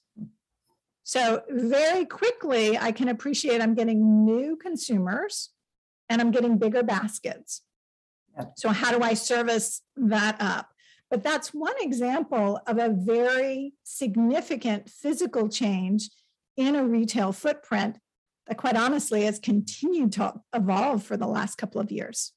So 1.07 1.41
very 1.49 2.03
quickly, 2.03 2.77
I 2.77 2.91
can 2.91 3.07
appreciate 3.07 3.61
I'm 3.61 3.75
getting 3.75 4.25
new 4.25 4.57
consumers 4.57 5.51
and 6.09 6.19
I'm 6.19 6.31
getting 6.31 6.57
bigger 6.57 6.83
baskets. 6.83 7.61
So, 8.57 8.67
how 8.71 8.91
do 8.91 9.01
I 9.01 9.13
service 9.13 9.81
that 9.95 10.35
up? 10.41 10.67
But 11.09 11.23
that's 11.23 11.53
one 11.53 11.75
example 11.79 12.59
of 12.67 12.77
a 12.77 12.89
very 12.89 13.73
significant 13.85 14.89
physical 14.89 15.47
change 15.47 16.09
in 16.57 16.75
a 16.75 16.85
retail 16.85 17.31
footprint 17.31 17.97
that, 18.47 18.57
quite 18.57 18.75
honestly, 18.75 19.23
has 19.23 19.39
continued 19.39 20.11
to 20.11 20.33
evolve 20.53 21.03
for 21.03 21.15
the 21.15 21.25
last 21.25 21.57
couple 21.57 21.79
of 21.79 21.89
years. 21.89 22.33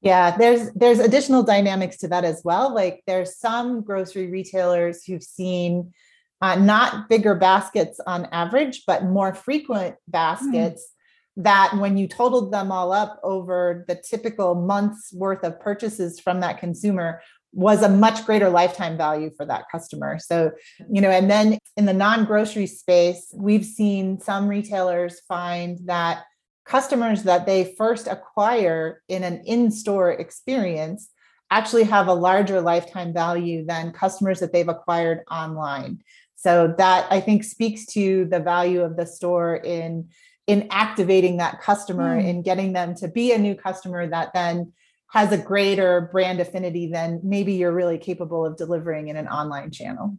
Yeah, 0.00 0.34
there's 0.34 0.72
there's 0.72 0.98
additional 0.98 1.42
dynamics 1.42 1.98
to 1.98 2.08
that 2.08 2.24
as 2.24 2.40
well. 2.42 2.74
Like 2.74 3.02
there's 3.06 3.36
some 3.36 3.82
grocery 3.82 4.30
retailers 4.30 5.04
who've 5.04 5.22
seen 5.22 5.92
uh, 6.40 6.54
not 6.56 7.08
bigger 7.08 7.34
baskets 7.34 8.00
on 8.06 8.26
average, 8.32 8.84
but 8.86 9.04
more 9.04 9.34
frequent 9.34 9.96
baskets. 10.06 10.82
Mm. 10.82 10.94
That 11.40 11.76
when 11.78 11.96
you 11.96 12.08
totaled 12.08 12.52
them 12.52 12.72
all 12.72 12.92
up 12.92 13.20
over 13.22 13.84
the 13.86 13.94
typical 13.94 14.56
month's 14.56 15.12
worth 15.12 15.44
of 15.44 15.60
purchases 15.60 16.18
from 16.18 16.40
that 16.40 16.58
consumer, 16.58 17.22
was 17.52 17.82
a 17.82 17.88
much 17.88 18.24
greater 18.26 18.50
lifetime 18.50 18.96
value 18.96 19.30
for 19.36 19.46
that 19.46 19.64
customer. 19.70 20.18
So, 20.18 20.52
you 20.90 21.00
know, 21.00 21.10
and 21.10 21.30
then 21.30 21.58
in 21.76 21.86
the 21.86 21.92
non 21.92 22.24
grocery 22.24 22.66
space, 22.66 23.32
we've 23.34 23.64
seen 23.64 24.20
some 24.20 24.48
retailers 24.48 25.20
find 25.28 25.78
that 25.86 26.24
customers 26.64 27.22
that 27.22 27.46
they 27.46 27.74
first 27.76 28.06
acquire 28.06 29.02
in 29.08 29.24
an 29.24 29.42
in 29.46 29.70
store 29.70 30.12
experience 30.12 31.10
actually 31.50 31.84
have 31.84 32.08
a 32.08 32.12
larger 32.12 32.60
lifetime 32.60 33.14
value 33.14 33.64
than 33.64 33.92
customers 33.92 34.40
that 34.40 34.52
they've 34.52 34.68
acquired 34.68 35.20
online. 35.30 35.98
So 36.40 36.72
that 36.78 37.06
I 37.10 37.20
think 37.20 37.42
speaks 37.42 37.84
to 37.86 38.24
the 38.26 38.38
value 38.38 38.82
of 38.82 38.96
the 38.96 39.06
store 39.06 39.56
in 39.56 40.08
in 40.46 40.68
activating 40.70 41.38
that 41.38 41.60
customer 41.60 42.16
mm. 42.16 42.30
and 42.30 42.44
getting 42.44 42.72
them 42.72 42.94
to 42.94 43.08
be 43.08 43.32
a 43.32 43.38
new 43.38 43.54
customer 43.54 44.06
that 44.06 44.32
then 44.32 44.72
has 45.08 45.32
a 45.32 45.36
greater 45.36 46.08
brand 46.12 46.38
affinity 46.38 46.86
than 46.86 47.20
maybe 47.24 47.54
you're 47.54 47.72
really 47.72 47.98
capable 47.98 48.46
of 48.46 48.56
delivering 48.56 49.08
in 49.08 49.16
an 49.16 49.26
online 49.26 49.70
channel. 49.70 50.16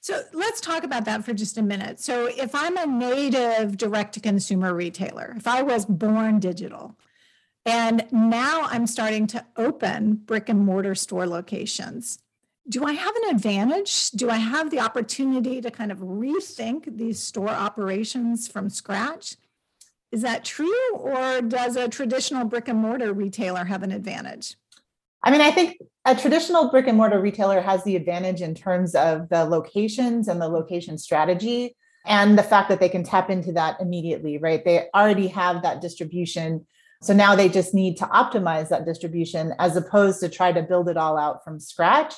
So 0.00 0.22
let's 0.32 0.60
talk 0.60 0.82
about 0.82 1.04
that 1.04 1.24
for 1.24 1.32
just 1.32 1.56
a 1.56 1.62
minute. 1.62 2.00
So, 2.00 2.26
if 2.26 2.54
I'm 2.54 2.76
a 2.76 2.86
native 2.86 3.76
direct 3.76 4.14
to 4.14 4.20
consumer 4.20 4.74
retailer, 4.74 5.34
if 5.36 5.46
I 5.46 5.62
was 5.62 5.84
born 5.84 6.40
digital, 6.40 6.96
and 7.64 8.06
now 8.10 8.62
I'm 8.62 8.86
starting 8.86 9.26
to 9.28 9.44
open 9.56 10.14
brick 10.14 10.48
and 10.48 10.60
mortar 10.60 10.94
store 10.94 11.26
locations, 11.26 12.18
do 12.68 12.84
I 12.84 12.92
have 12.92 13.14
an 13.16 13.34
advantage? 13.34 14.10
Do 14.10 14.30
I 14.30 14.36
have 14.36 14.70
the 14.70 14.80
opportunity 14.80 15.60
to 15.60 15.70
kind 15.70 15.90
of 15.90 15.98
rethink 15.98 16.96
these 16.96 17.18
store 17.18 17.48
operations 17.48 18.48
from 18.48 18.68
scratch? 18.68 19.36
Is 20.12 20.22
that 20.22 20.44
true, 20.44 20.96
or 20.96 21.40
does 21.40 21.76
a 21.76 21.88
traditional 21.88 22.44
brick 22.44 22.68
and 22.68 22.78
mortar 22.78 23.12
retailer 23.12 23.64
have 23.64 23.82
an 23.82 23.92
advantage? 23.92 24.56
I 25.22 25.30
mean, 25.30 25.40
I 25.40 25.50
think 25.50 25.78
a 26.04 26.14
traditional 26.16 26.70
brick 26.70 26.86
and 26.88 26.96
mortar 26.96 27.20
retailer 27.20 27.60
has 27.60 27.84
the 27.84 27.94
advantage 27.94 28.40
in 28.40 28.54
terms 28.54 28.94
of 28.94 29.28
the 29.28 29.44
locations 29.44 30.28
and 30.28 30.40
the 30.40 30.48
location 30.48 30.98
strategy 30.98 31.76
and 32.06 32.38
the 32.38 32.42
fact 32.42 32.70
that 32.70 32.80
they 32.80 32.88
can 32.88 33.04
tap 33.04 33.30
into 33.30 33.52
that 33.52 33.80
immediately, 33.80 34.38
right? 34.38 34.64
They 34.64 34.88
already 34.94 35.28
have 35.28 35.62
that 35.62 35.80
distribution. 35.80 36.66
So 37.02 37.12
now 37.14 37.36
they 37.36 37.48
just 37.48 37.74
need 37.74 37.98
to 37.98 38.06
optimize 38.06 38.68
that 38.70 38.86
distribution 38.86 39.54
as 39.58 39.76
opposed 39.76 40.20
to 40.20 40.28
try 40.28 40.52
to 40.52 40.62
build 40.62 40.88
it 40.88 40.96
all 40.96 41.18
out 41.18 41.44
from 41.44 41.60
scratch. 41.60 42.14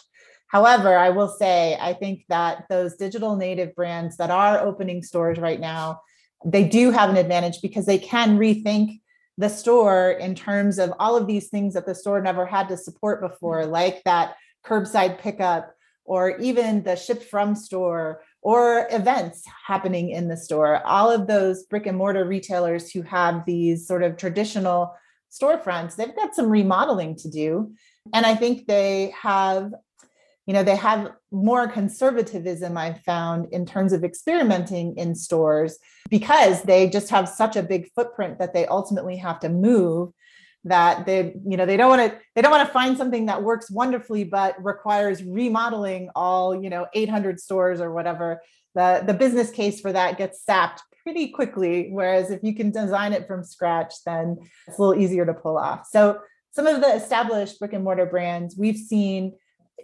However, 0.53 0.97
I 0.97 1.11
will 1.11 1.29
say, 1.29 1.77
I 1.81 1.95
think 1.95 2.25
that 2.29 2.67
those 2.69 2.97
digital 2.97 3.37
native 3.37 3.75
brands 3.75 4.19
that 4.19 4.31
are 4.31 4.61
opening 4.61 5.03
stores 5.03 5.39
right 5.39 5.59
now 5.59 6.01
they 6.45 6.65
do 6.65 6.91
have 6.91 7.11
an 7.11 7.17
advantage 7.17 7.61
because 7.63 7.87
they 7.87 7.99
can 7.99 8.39
rethink 8.39 9.01
the 9.39 9.49
store 9.49 10.11
in 10.11 10.35
terms 10.35 10.79
of 10.79 10.93
all 10.99 11.17
of 11.17 11.27
these 11.27 11.49
things 11.49 11.75
that 11.75 11.87
the 11.87 11.95
store 11.95 12.21
never 12.21 12.47
had 12.47 12.69
to 12.69 12.77
support 12.77 13.21
before, 13.21 13.65
like 13.67 14.03
that 14.05 14.37
curbside 14.65 15.19
pickup 15.19 15.75
or 16.05 16.37
even 16.39 16.83
the 16.83 16.97
ship 16.97 17.23
from 17.23 17.55
store 17.55 18.23
or 18.43 18.89
events 18.91 19.45
happening 19.67 20.11
in 20.11 20.29
the 20.29 20.37
store. 20.37 20.85
All 20.85 21.11
of 21.11 21.27
those 21.27 21.63
brick 21.65 21.87
and 21.87 21.97
mortar 21.97 22.25
retailers 22.25 22.91
who 22.91 23.03
have 23.03 23.45
these 23.47 23.87
sort 23.87 24.03
of 24.03 24.17
traditional 24.17 24.95
storefronts, 25.31 25.97
they've 25.97 26.15
got 26.15 26.35
some 26.35 26.51
remodeling 26.51 27.17
to 27.17 27.31
do. 27.31 27.73
And 28.13 28.27
I 28.27 28.35
think 28.35 28.67
they 28.67 29.15
have 29.21 29.73
you 30.47 30.53
know 30.53 30.63
they 30.63 30.77
have 30.77 31.13
more 31.31 31.69
conservatism 31.69 32.77
i've 32.77 33.01
found 33.03 33.47
in 33.53 33.65
terms 33.65 33.93
of 33.93 34.05
experimenting 34.05 34.97
in 34.97 35.15
stores 35.15 35.79
because 36.11 36.63
they 36.63 36.89
just 36.89 37.11
have 37.11 37.29
such 37.29 37.57
a 37.57 37.63
big 37.63 37.89
footprint 37.95 38.39
that 38.39 38.53
they 38.53 38.67
ultimately 38.67 39.17
have 39.17 39.39
to 39.41 39.49
move 39.49 40.13
that 40.65 41.07
they 41.07 41.35
you 41.45 41.57
know 41.57 41.67
they 41.67 41.77
don't 41.77 41.91
want 41.91 42.13
to 42.13 42.19
they 42.35 42.43
don't 42.43 42.53
want 42.53 42.67
to 42.67 42.73
find 42.73 42.97
something 42.97 43.27
that 43.27 43.43
works 43.43 43.71
wonderfully 43.71 44.25
but 44.25 44.63
requires 44.63 45.23
remodeling 45.25 46.09
all 46.15 46.63
you 46.63 46.71
know 46.71 46.87
800 46.95 47.41
stores 47.41 47.81
or 47.81 47.93
whatever. 47.93 48.41
The 48.75 49.03
the 49.05 49.15
business 49.15 49.51
case 49.51 49.81
for 49.81 49.93
that 49.93 50.19
gets 50.19 50.45
sapped 50.45 50.83
pretty 51.03 51.29
quickly 51.29 51.89
whereas 51.91 52.31
if 52.31 52.45
you 52.45 52.55
can 52.55 52.71
design 52.71 53.13
it 53.13 53.27
from 53.27 53.43
scratch 53.43 53.95
then 54.07 54.37
it's 54.69 54.79
a 54.79 54.81
little 54.81 55.01
easier 55.01 55.27
to 55.27 55.35
pull 55.35 55.59
off. 55.59 55.87
So 55.91 56.21
some 56.53 56.67
of 56.67 56.81
the 56.81 56.95
established 56.95 57.59
brick 57.59 57.73
and 57.73 57.83
mortar 57.83 58.07
brands 58.07 58.57
we've 58.57 58.77
seen 58.77 59.33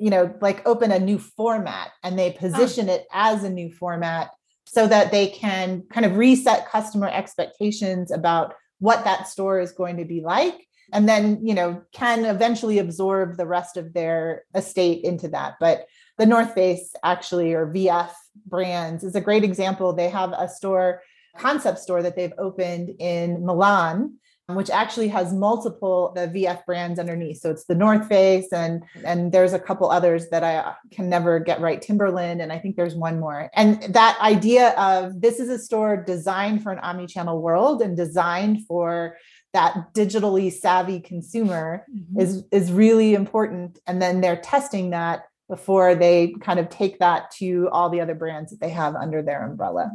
you 0.00 0.10
know 0.10 0.34
like 0.40 0.66
open 0.66 0.92
a 0.92 0.98
new 0.98 1.18
format 1.18 1.90
and 2.02 2.18
they 2.18 2.32
position 2.32 2.88
oh. 2.88 2.94
it 2.94 3.06
as 3.12 3.44
a 3.44 3.50
new 3.50 3.72
format 3.72 4.30
so 4.66 4.86
that 4.86 5.10
they 5.10 5.28
can 5.28 5.82
kind 5.90 6.04
of 6.04 6.16
reset 6.16 6.68
customer 6.68 7.08
expectations 7.08 8.10
about 8.10 8.54
what 8.80 9.04
that 9.04 9.26
store 9.26 9.60
is 9.60 9.72
going 9.72 9.96
to 9.96 10.04
be 10.04 10.20
like 10.20 10.66
and 10.92 11.08
then 11.08 11.38
you 11.42 11.54
know 11.54 11.82
can 11.92 12.24
eventually 12.24 12.78
absorb 12.78 13.36
the 13.36 13.46
rest 13.46 13.76
of 13.76 13.92
their 13.92 14.44
estate 14.54 15.04
into 15.04 15.28
that 15.28 15.54
but 15.60 15.86
the 16.18 16.26
north 16.26 16.54
face 16.54 16.94
actually 17.02 17.52
or 17.54 17.66
vf 17.66 18.10
brands 18.46 19.04
is 19.04 19.14
a 19.14 19.20
great 19.20 19.44
example 19.44 19.92
they 19.92 20.08
have 20.08 20.32
a 20.32 20.48
store 20.48 21.02
concept 21.36 21.78
store 21.78 22.02
that 22.02 22.16
they've 22.16 22.32
opened 22.38 22.90
in 22.98 23.44
milan 23.44 24.14
which 24.48 24.70
actually 24.70 25.08
has 25.08 25.32
multiple 25.32 26.12
the 26.14 26.26
VF 26.28 26.64
brands 26.64 26.98
underneath. 26.98 27.40
So 27.40 27.50
it's 27.50 27.64
the 27.64 27.74
North 27.74 28.08
Face 28.08 28.50
and 28.52 28.82
and 29.04 29.30
there's 29.30 29.52
a 29.52 29.58
couple 29.58 29.90
others 29.90 30.30
that 30.30 30.42
I 30.42 30.74
can 30.90 31.10
never 31.10 31.38
get 31.38 31.60
right, 31.60 31.80
Timberland, 31.80 32.40
and 32.40 32.50
I 32.50 32.58
think 32.58 32.76
there's 32.76 32.94
one 32.94 33.20
more. 33.20 33.50
And 33.54 33.82
that 33.94 34.18
idea 34.20 34.70
of 34.70 35.20
this 35.20 35.38
is 35.38 35.50
a 35.50 35.58
store 35.58 35.96
designed 35.98 36.62
for 36.62 36.72
an 36.72 36.78
omni-channel 36.78 37.40
world 37.40 37.82
and 37.82 37.94
designed 37.96 38.66
for 38.66 39.18
that 39.52 39.92
digitally 39.94 40.50
savvy 40.50 41.00
consumer 41.00 41.84
mm-hmm. 41.94 42.20
is 42.20 42.44
is 42.50 42.72
really 42.72 43.14
important. 43.14 43.78
And 43.86 44.00
then 44.00 44.22
they're 44.22 44.40
testing 44.40 44.90
that 44.90 45.24
before 45.50 45.94
they 45.94 46.34
kind 46.40 46.58
of 46.58 46.70
take 46.70 46.98
that 47.00 47.30
to 47.32 47.68
all 47.70 47.90
the 47.90 48.00
other 48.00 48.14
brands 48.14 48.50
that 48.50 48.60
they 48.60 48.70
have 48.70 48.94
under 48.94 49.22
their 49.22 49.44
umbrella. 49.44 49.90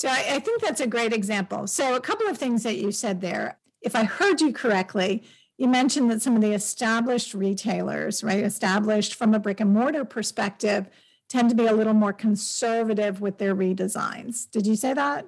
So 0.00 0.08
I, 0.08 0.24
I, 0.30 0.38
think 0.38 0.62
that's 0.62 0.80
a 0.80 0.86
great 0.86 1.12
example. 1.12 1.66
So 1.66 1.94
a 1.94 2.00
couple 2.00 2.26
of 2.26 2.38
things 2.38 2.62
that 2.62 2.78
you 2.78 2.90
said 2.90 3.20
there 3.20 3.58
if 3.82 3.96
I 3.96 4.04
heard 4.04 4.40
you 4.40 4.52
correctly, 4.52 5.22
you 5.58 5.68
mentioned 5.68 6.10
that 6.10 6.22
some 6.22 6.36
of 6.36 6.42
the 6.42 6.52
established 6.52 7.34
retailers, 7.34 8.24
right, 8.24 8.42
established 8.42 9.14
from 9.14 9.34
a 9.34 9.38
brick 9.38 9.60
and 9.60 9.72
mortar 9.72 10.04
perspective, 10.04 10.88
tend 11.28 11.50
to 11.50 11.54
be 11.54 11.66
a 11.66 11.72
little 11.72 11.94
more 11.94 12.12
conservative 12.12 13.20
with 13.20 13.38
their 13.38 13.54
redesigns. 13.54 14.50
Did 14.50 14.66
you 14.66 14.74
say 14.74 14.94
that? 14.94 15.26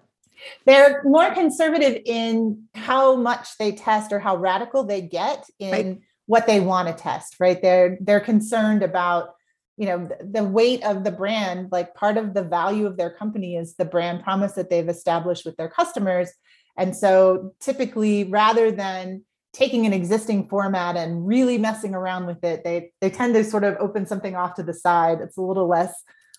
They're 0.67 1.03
more 1.05 1.33
conservative 1.35 2.03
in 2.05 2.65
how 2.75 3.17
much 3.17 3.57
they 3.59 3.73
test 3.73 4.13
or 4.13 4.19
how 4.19 4.37
radical 4.37 4.85
they 4.85 5.03
get 5.03 5.49
in 5.59 5.71
right. 5.71 6.01
what 6.27 6.47
they 6.47 6.61
want 6.61 6.89
to 6.89 6.95
test, 6.95 7.37
right? 7.39 7.61
They're 7.61 7.99
they're 8.01 8.21
concerned 8.21 8.83
about 8.83 9.35
you 9.77 9.87
know 9.87 10.09
the 10.21 10.45
weight 10.45 10.83
of 10.85 11.05
the 11.05 11.13
brand 11.13 11.69
like 11.73 11.95
part 11.95 12.17
of 12.17 12.35
the 12.35 12.43
value 12.43 12.87
of 12.87 12.97
their 12.97 13.11
company 13.11 13.57
is 13.57 13.75
the 13.75 13.85
brand 13.85 14.23
promise 14.23 14.53
that 14.53 14.69
they've 14.69 14.89
established 14.89 15.45
with 15.45 15.57
their 15.57 15.69
customers 15.69 16.31
and 16.77 16.97
so 16.97 17.55
typically, 17.61 18.25
rather 18.25 18.71
than 18.71 19.25
taking 19.53 19.85
an 19.85 19.93
existing 19.93 20.49
format 20.49 20.97
and 20.97 21.27
really 21.27 21.59
messing 21.59 21.95
around 21.95 22.27
with 22.27 22.43
it, 22.43 22.65
they 22.65 22.93
they 23.01 23.11
tend 23.11 23.35
to 23.35 23.45
sort 23.45 23.65
of 23.65 23.77
open 23.79 24.07
something 24.07 24.35
off 24.35 24.55
to 24.55 24.63
the 24.63 24.75
side. 24.75 25.21
It's 25.21 25.37
a 25.37 25.43
little 25.43 25.69
less 25.69 25.93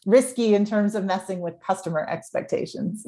risky 0.06 0.56
in 0.56 0.66
terms 0.66 0.96
of 0.96 1.06
messing 1.06 1.40
with 1.40 1.56
customer 1.66 2.06
expectations. 2.10 3.06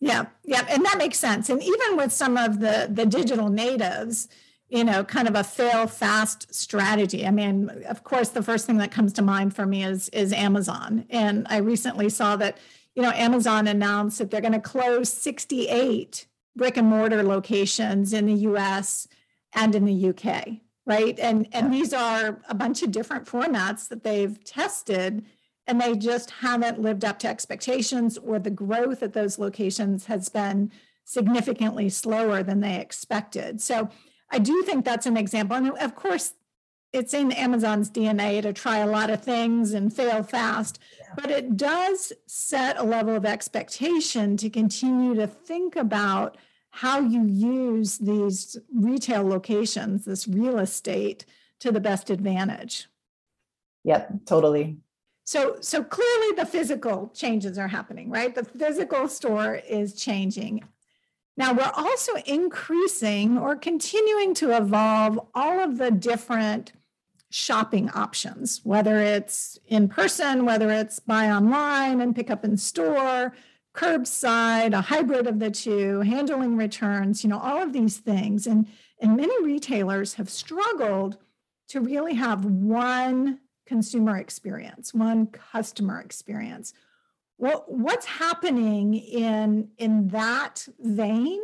Yeah, 0.00 0.26
yeah, 0.44 0.64
and 0.68 0.84
that 0.84 0.98
makes 0.98 1.18
sense. 1.18 1.50
And 1.50 1.62
even 1.62 1.96
with 1.96 2.12
some 2.12 2.36
of 2.36 2.60
the 2.60 2.88
the 2.90 3.04
digital 3.04 3.48
natives, 3.48 4.28
you 4.68 4.84
know, 4.84 5.04
kind 5.04 5.28
of 5.28 5.34
a 5.34 5.44
fail 5.44 5.86
fast 5.86 6.54
strategy. 6.54 7.26
I 7.26 7.30
mean, 7.30 7.70
of 7.86 8.04
course, 8.04 8.30
the 8.30 8.42
first 8.42 8.66
thing 8.66 8.78
that 8.78 8.90
comes 8.90 9.12
to 9.14 9.22
mind 9.22 9.54
for 9.54 9.66
me 9.66 9.84
is 9.84 10.08
is 10.10 10.32
Amazon. 10.32 11.04
And 11.10 11.46
I 11.50 11.58
recently 11.58 12.08
saw 12.08 12.36
that, 12.36 12.58
you 12.94 13.02
know, 13.02 13.10
Amazon 13.10 13.66
announced 13.66 14.18
that 14.18 14.30
they're 14.30 14.40
going 14.40 14.52
to 14.52 14.60
close 14.60 15.12
68 15.12 16.26
brick 16.56 16.76
and 16.76 16.88
mortar 16.88 17.22
locations 17.22 18.12
in 18.12 18.26
the 18.26 18.34
US 18.34 19.06
and 19.54 19.74
in 19.74 19.84
the 19.84 20.08
UK, 20.10 20.60
right? 20.86 21.18
And 21.18 21.48
and 21.52 21.72
these 21.72 21.92
are 21.92 22.40
a 22.48 22.54
bunch 22.54 22.82
of 22.82 22.90
different 22.90 23.26
formats 23.26 23.88
that 23.88 24.04
they've 24.04 24.42
tested 24.44 25.24
and 25.66 25.80
they 25.80 25.94
just 25.94 26.30
haven't 26.30 26.80
lived 26.80 27.04
up 27.04 27.18
to 27.20 27.28
expectations 27.28 28.16
or 28.16 28.38
the 28.38 28.50
growth 28.50 29.02
at 29.02 29.12
those 29.12 29.38
locations 29.38 30.06
has 30.06 30.28
been 30.30 30.72
significantly 31.04 31.88
slower 31.90 32.42
than 32.42 32.60
they 32.60 32.80
expected. 32.80 33.60
So 33.60 33.90
I 34.30 34.38
do 34.38 34.62
think 34.62 34.84
that's 34.84 35.06
an 35.06 35.16
example. 35.16 35.56
And 35.56 35.70
of 35.78 35.94
course, 35.94 36.32
it's 36.92 37.14
in 37.14 37.32
Amazon's 37.32 37.90
DNA 37.90 38.42
to 38.42 38.52
try 38.52 38.78
a 38.78 38.86
lot 38.86 39.10
of 39.10 39.22
things 39.22 39.74
and 39.74 39.92
fail 39.92 40.22
fast, 40.22 40.78
yeah. 40.98 41.14
but 41.16 41.30
it 41.30 41.56
does 41.56 42.12
set 42.26 42.78
a 42.78 42.82
level 42.82 43.14
of 43.14 43.26
expectation 43.26 44.36
to 44.38 44.48
continue 44.48 45.14
to 45.14 45.26
think 45.26 45.76
about 45.76 46.36
how 46.70 47.00
you 47.00 47.24
use 47.24 47.98
these 47.98 48.56
retail 48.74 49.22
locations, 49.22 50.04
this 50.04 50.28
real 50.28 50.58
estate 50.58 51.26
to 51.60 51.72
the 51.72 51.80
best 51.80 52.08
advantage. 52.08 52.88
Yep, 53.84 54.26
totally. 54.26 54.78
So 55.24 55.56
so 55.60 55.84
clearly 55.84 56.36
the 56.36 56.46
physical 56.46 57.10
changes 57.14 57.58
are 57.58 57.68
happening, 57.68 58.08
right? 58.10 58.34
The 58.34 58.44
physical 58.44 59.08
store 59.08 59.56
is 59.56 59.94
changing. 59.94 60.64
Now 61.36 61.52
we're 61.52 61.70
also 61.74 62.14
increasing 62.26 63.38
or 63.38 63.54
continuing 63.54 64.34
to 64.34 64.56
evolve 64.56 65.20
all 65.34 65.60
of 65.60 65.78
the 65.78 65.90
different 65.90 66.72
shopping 67.30 67.90
options, 67.90 68.60
whether 68.64 68.98
it's 68.98 69.58
in 69.66 69.88
person, 69.88 70.46
whether 70.46 70.70
it's 70.70 70.98
buy 70.98 71.30
online 71.30 72.00
and 72.00 72.16
pick 72.16 72.30
up 72.30 72.44
in 72.44 72.56
store, 72.56 73.34
curbside, 73.74 74.72
a 74.72 74.80
hybrid 74.80 75.26
of 75.26 75.38
the 75.38 75.50
two, 75.50 76.00
handling 76.00 76.56
returns, 76.56 77.22
you 77.22 77.30
know, 77.30 77.38
all 77.38 77.62
of 77.62 77.72
these 77.72 77.98
things. 77.98 78.46
And, 78.46 78.66
and 79.00 79.16
many 79.16 79.44
retailers 79.44 80.14
have 80.14 80.30
struggled 80.30 81.18
to 81.68 81.80
really 81.80 82.14
have 82.14 82.44
one 82.44 83.40
consumer 83.66 84.16
experience, 84.16 84.94
one 84.94 85.26
customer 85.26 86.00
experience. 86.00 86.72
What, 87.36 87.70
what's 87.70 88.06
happening 88.06 88.94
in, 88.94 89.68
in 89.76 90.08
that 90.08 90.66
vein, 90.80 91.40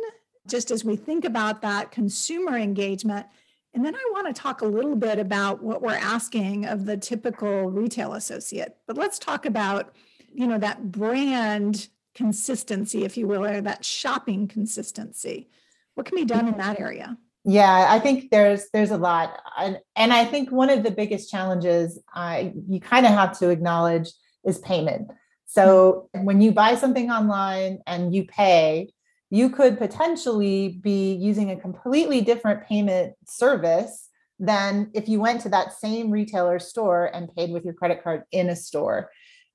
just 0.47 0.71
as 0.71 0.83
we 0.83 0.95
think 0.95 1.23
about 1.23 1.61
that 1.61 1.91
consumer 1.91 2.57
engagement? 2.57 3.27
And 3.75 3.85
then 3.85 3.93
I 3.93 4.09
want 4.13 4.33
to 4.33 4.41
talk 4.41 4.61
a 4.61 4.65
little 4.65 4.95
bit 4.95 5.19
about 5.19 5.61
what 5.61 5.81
we're 5.81 5.91
asking 5.91 6.65
of 6.65 6.85
the 6.85 6.95
typical 6.95 7.69
retail 7.69 8.13
associate. 8.13 8.77
But 8.87 8.97
let's 8.97 9.19
talk 9.19 9.45
about, 9.45 9.93
you 10.33 10.47
know, 10.47 10.57
that 10.57 10.93
brand 10.93 11.89
consistency, 12.15 13.03
if 13.03 13.17
you 13.17 13.27
will, 13.27 13.43
or 13.45 13.59
that 13.59 13.83
shopping 13.83 14.47
consistency. 14.47 15.49
What 15.95 16.05
can 16.05 16.15
be 16.15 16.23
done 16.23 16.47
in 16.47 16.57
that 16.57 16.79
area? 16.79 17.17
Yeah, 17.43 17.87
I 17.89 17.99
think 17.99 18.31
there's 18.31 18.69
there's 18.71 18.91
a 18.91 18.97
lot, 18.97 19.37
and, 19.57 19.77
and 19.95 20.11
I 20.11 20.25
think 20.25 20.51
one 20.51 20.71
of 20.71 20.81
the 20.81 20.89
biggest 20.89 21.29
challenges 21.29 21.99
I 22.11 22.53
you 22.67 22.79
kind 22.79 23.05
of 23.05 23.11
have 23.11 23.37
to 23.39 23.49
acknowledge 23.49 24.09
is 24.45 24.57
payment. 24.59 25.11
So 25.45 26.09
when 26.13 26.41
you 26.41 26.51
buy 26.53 26.75
something 26.75 27.11
online 27.11 27.79
and 27.85 28.15
you 28.15 28.25
pay, 28.25 28.93
you 29.29 29.49
could 29.49 29.77
potentially 29.77 30.79
be 30.81 31.13
using 31.13 31.51
a 31.51 31.55
completely 31.55 32.21
different 32.21 32.65
payment 32.65 33.13
service 33.27 34.09
than 34.39 34.91
if 34.93 35.07
you 35.07 35.19
went 35.19 35.41
to 35.41 35.49
that 35.49 35.73
same 35.73 36.11
retailer 36.11 36.59
store 36.59 37.05
and 37.13 37.33
paid 37.35 37.51
with 37.51 37.63
your 37.63 37.73
credit 37.73 38.03
card 38.03 38.23
in 38.31 38.49
a 38.49 38.55
store. 38.55 39.09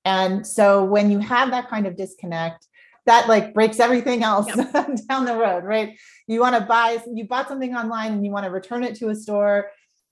And 0.04 0.46
so 0.46 0.84
when 0.84 1.10
you 1.10 1.18
have 1.18 1.50
that 1.50 1.68
kind 1.68 1.86
of 1.86 1.96
disconnect, 1.96 2.66
that 3.06 3.28
like 3.28 3.54
breaks 3.54 3.80
everything 3.80 4.22
else 4.22 4.46
yep. 4.54 4.72
down 5.08 5.24
the 5.24 5.36
road, 5.36 5.64
right? 5.64 5.98
You 6.26 6.40
want 6.40 6.56
to 6.56 6.62
buy, 6.62 6.98
you 7.12 7.26
bought 7.26 7.48
something 7.48 7.74
online 7.74 8.12
and 8.12 8.24
you 8.24 8.30
want 8.30 8.44
to 8.44 8.50
return 8.50 8.84
it 8.84 8.94
to 8.96 9.08
a 9.08 9.14
store. 9.14 9.70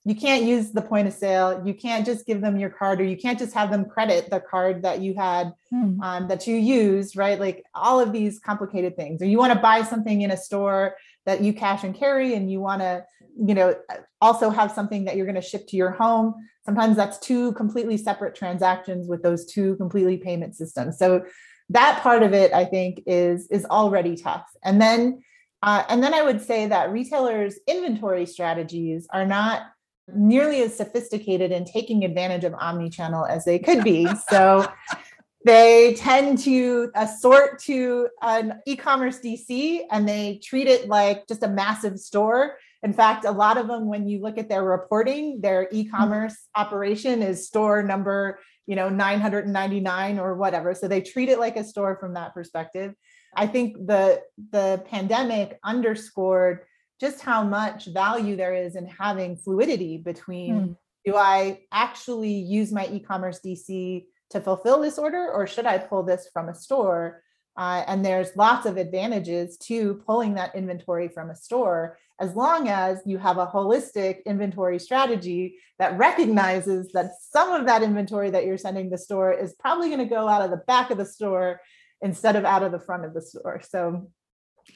You 0.09 0.15
can't 0.15 0.43
use 0.43 0.71
the 0.71 0.81
point 0.81 1.07
of 1.07 1.13
sale. 1.13 1.61
You 1.63 1.73
can't 1.73 2.05
just 2.05 2.25
give 2.25 2.41
them 2.41 2.59
your 2.59 2.71
card, 2.71 2.99
or 2.99 3.03
you 3.03 3.15
can't 3.15 3.37
just 3.37 3.53
have 3.53 3.69
them 3.69 3.85
credit 3.85 4.29
the 4.29 4.39
card 4.39 4.81
that 4.81 5.01
you 5.01 5.13
had 5.13 5.53
mm. 5.71 6.01
um, 6.01 6.27
that 6.27 6.47
you 6.47 6.55
used, 6.55 7.15
right? 7.15 7.39
Like 7.39 7.63
all 7.75 7.99
of 7.99 8.11
these 8.11 8.39
complicated 8.39 8.95
things. 8.95 9.21
Or 9.21 9.25
you 9.25 9.37
want 9.37 9.53
to 9.53 9.59
buy 9.59 9.83
something 9.83 10.21
in 10.21 10.31
a 10.31 10.37
store 10.37 10.95
that 11.27 11.41
you 11.41 11.53
cash 11.53 11.83
and 11.83 11.93
carry, 11.93 12.33
and 12.33 12.51
you 12.51 12.59
want 12.59 12.81
to, 12.81 13.05
you 13.37 13.53
know, 13.53 13.75
also 14.19 14.49
have 14.49 14.71
something 14.71 15.05
that 15.05 15.15
you're 15.15 15.27
going 15.27 15.35
to 15.35 15.41
ship 15.41 15.67
to 15.67 15.77
your 15.77 15.91
home. 15.91 16.33
Sometimes 16.65 16.95
that's 16.95 17.19
two 17.19 17.53
completely 17.53 17.97
separate 17.97 18.33
transactions 18.33 19.07
with 19.07 19.21
those 19.21 19.45
two 19.45 19.75
completely 19.75 20.17
payment 20.17 20.55
systems. 20.55 20.97
So 20.97 21.23
that 21.69 22.01
part 22.01 22.23
of 22.23 22.33
it 22.33 22.51
i 22.53 22.65
think 22.65 23.01
is 23.05 23.47
is 23.51 23.65
already 23.65 24.15
tough 24.15 24.47
and 24.63 24.81
then 24.81 25.21
uh, 25.61 25.83
and 25.89 26.01
then 26.01 26.13
i 26.13 26.23
would 26.23 26.41
say 26.41 26.67
that 26.67 26.91
retailers 26.91 27.59
inventory 27.67 28.25
strategies 28.25 29.07
are 29.11 29.25
not 29.25 29.61
nearly 30.15 30.61
as 30.61 30.75
sophisticated 30.75 31.51
in 31.51 31.65
taking 31.65 32.03
advantage 32.03 32.43
of 32.43 32.53
omni-channel 32.53 33.25
as 33.25 33.45
they 33.45 33.59
could 33.59 33.83
be. 33.83 34.07
So 34.29 34.71
they 35.45 35.95
tend 35.95 36.39
to 36.39 36.91
assort 36.95 37.59
to 37.63 38.09
an 38.21 38.59
e-commerce 38.65 39.19
dc 39.19 39.81
and 39.89 40.07
they 40.07 40.39
treat 40.43 40.67
it 40.67 40.87
like 40.87 41.27
just 41.27 41.43
a 41.43 41.47
massive 41.47 41.97
store. 41.97 42.57
In 42.83 42.93
fact 42.93 43.25
a 43.25 43.31
lot 43.31 43.57
of 43.57 43.67
them 43.67 43.87
when 43.87 44.07
you 44.07 44.21
look 44.21 44.37
at 44.37 44.49
their 44.49 44.63
reporting 44.63 45.41
their 45.41 45.67
e-commerce 45.71 46.35
operation 46.55 47.21
is 47.21 47.47
store 47.47 47.81
number 47.83 48.39
you 48.69 48.75
know 48.75 48.87
999 48.87 50.19
or 50.19 50.35
whatever. 50.35 50.75
So 50.75 50.87
they 50.87 51.01
treat 51.01 51.27
it 51.29 51.39
like 51.39 51.57
a 51.57 51.63
store 51.63 51.97
from 51.99 52.13
that 52.13 52.35
perspective. 52.35 52.93
I 53.35 53.47
think 53.47 53.75
the 53.87 54.21
the 54.51 54.83
pandemic 54.85 55.57
underscored 55.63 56.65
just 56.99 57.21
how 57.21 57.43
much 57.43 57.85
value 57.87 58.35
there 58.35 58.53
is 58.53 58.75
in 58.75 58.85
having 58.87 59.37
fluidity 59.37 59.97
between 59.97 60.55
mm. 60.55 60.77
do 61.05 61.15
i 61.15 61.59
actually 61.71 62.33
use 62.33 62.71
my 62.71 62.87
e-commerce 62.87 63.39
dc 63.45 64.05
to 64.29 64.41
fulfill 64.41 64.81
this 64.81 64.97
order 64.97 65.31
or 65.31 65.47
should 65.47 65.65
i 65.65 65.77
pull 65.77 66.03
this 66.03 66.29
from 66.33 66.49
a 66.49 66.55
store 66.55 67.21
uh, 67.57 67.83
and 67.87 68.05
there's 68.05 68.37
lots 68.37 68.65
of 68.65 68.77
advantages 68.77 69.57
to 69.57 69.95
pulling 70.05 70.35
that 70.35 70.55
inventory 70.55 71.09
from 71.09 71.29
a 71.29 71.35
store 71.35 71.97
as 72.19 72.35
long 72.35 72.67
as 72.67 72.99
you 73.05 73.17
have 73.17 73.37
a 73.37 73.47
holistic 73.47 74.23
inventory 74.25 74.77
strategy 74.77 75.57
that 75.77 75.97
recognizes 75.97 76.91
that 76.93 77.11
some 77.21 77.53
of 77.53 77.65
that 77.65 77.81
inventory 77.81 78.29
that 78.29 78.45
you're 78.45 78.57
sending 78.57 78.89
the 78.89 78.97
store 78.97 79.31
is 79.31 79.53
probably 79.53 79.87
going 79.87 79.99
to 79.99 80.05
go 80.05 80.27
out 80.27 80.41
of 80.41 80.51
the 80.51 80.57
back 80.67 80.91
of 80.91 80.97
the 80.97 81.05
store 81.05 81.61
instead 82.01 82.35
of 82.35 82.43
out 82.45 82.63
of 82.63 82.71
the 82.71 82.79
front 82.79 83.05
of 83.05 83.13
the 83.13 83.21
store. 83.21 83.61
So 83.67 84.09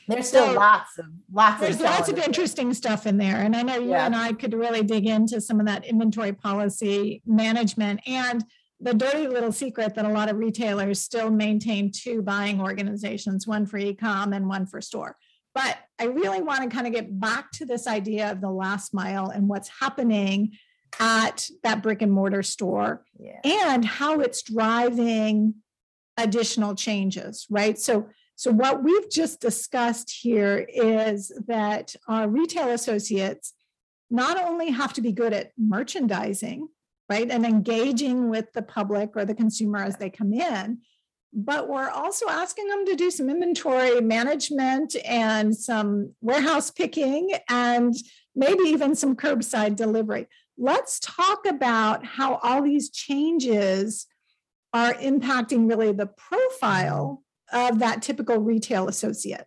there's 0.07 0.27
still 0.27 0.47
so 0.47 0.53
lots 0.53 0.97
of 0.97 1.05
lots 1.31 1.59
there's 1.61 1.75
of 1.75 1.81
lots 1.81 2.09
of 2.09 2.17
interesting 2.17 2.73
stuff 2.73 3.05
in 3.05 3.17
there 3.17 3.37
and 3.37 3.55
i 3.55 3.61
know 3.61 3.77
you 3.77 3.89
yeah. 3.89 4.05
and 4.05 4.15
i 4.15 4.31
could 4.33 4.53
really 4.53 4.83
dig 4.83 5.07
into 5.07 5.39
some 5.39 5.59
of 5.59 5.65
that 5.65 5.85
inventory 5.85 6.33
policy 6.33 7.21
management 7.25 7.99
and 8.05 8.43
the 8.83 8.93
dirty 8.93 9.27
little 9.27 9.51
secret 9.51 9.95
that 9.95 10.05
a 10.05 10.09
lot 10.09 10.29
of 10.29 10.37
retailers 10.37 10.99
still 10.99 11.31
maintain 11.31 11.89
two 11.89 12.21
buying 12.21 12.59
organizations, 12.59 13.47
one 13.47 13.65
for 13.65 13.77
e-com 13.77 14.33
and 14.33 14.47
one 14.49 14.65
for 14.65 14.81
store. 14.81 15.15
But 15.55 15.77
I 15.99 16.05
really 16.05 16.41
want 16.41 16.63
to 16.63 16.75
kind 16.75 16.85
of 16.85 16.93
get 16.93 17.19
back 17.19 17.51
to 17.53 17.65
this 17.65 17.87
idea 17.87 18.31
of 18.31 18.41
the 18.41 18.49
last 18.49 18.93
mile 18.93 19.29
and 19.29 19.47
what's 19.47 19.69
happening 19.79 20.57
at 20.99 21.47
that 21.63 21.81
brick 21.81 22.01
and 22.01 22.11
mortar 22.11 22.43
store 22.43 23.05
yeah. 23.17 23.39
and 23.43 23.85
how 23.85 24.19
it's 24.19 24.43
driving 24.43 25.55
additional 26.17 26.75
changes, 26.75 27.47
right? 27.49 27.79
So 27.79 28.09
so 28.35 28.51
what 28.51 28.83
we've 28.83 29.09
just 29.09 29.39
discussed 29.39 30.11
here 30.21 30.67
is 30.73 31.31
that 31.47 31.95
our 32.07 32.27
retail 32.27 32.69
associates 32.69 33.53
not 34.09 34.37
only 34.37 34.71
have 34.71 34.93
to 34.93 35.01
be 35.01 35.11
good 35.11 35.33
at 35.33 35.51
merchandising, 35.57 36.67
right? 37.09 37.29
And 37.29 37.45
engaging 37.45 38.29
with 38.29 38.51
the 38.53 38.61
public 38.61 39.15
or 39.15 39.25
the 39.25 39.35
consumer 39.35 39.79
as 39.79 39.97
they 39.97 40.09
come 40.09 40.33
in. 40.33 40.79
But 41.33 41.67
we're 41.67 41.89
also 41.89 42.27
asking 42.29 42.67
them 42.67 42.85
to 42.85 42.95
do 42.95 43.09
some 43.09 43.29
inventory 43.29 44.01
management 44.01 44.95
and 45.03 45.55
some 45.55 46.13
warehouse 46.21 46.69
picking 46.69 47.31
and 47.49 47.95
maybe 48.35 48.63
even 48.65 48.95
some 48.95 49.15
curbside 49.15 49.75
delivery. 49.75 50.27
Let's 50.57 50.99
talk 50.99 51.47
about 51.47 52.05
how 52.05 52.35
all 52.43 52.61
these 52.61 52.91
changes 52.91 54.05
are 54.73 54.93
impacting 54.93 55.67
really 55.67 55.91
the 55.91 56.07
profile 56.07 57.22
of 57.53 57.79
that 57.79 58.01
typical 58.01 58.37
retail 58.37 58.87
associate. 58.87 59.45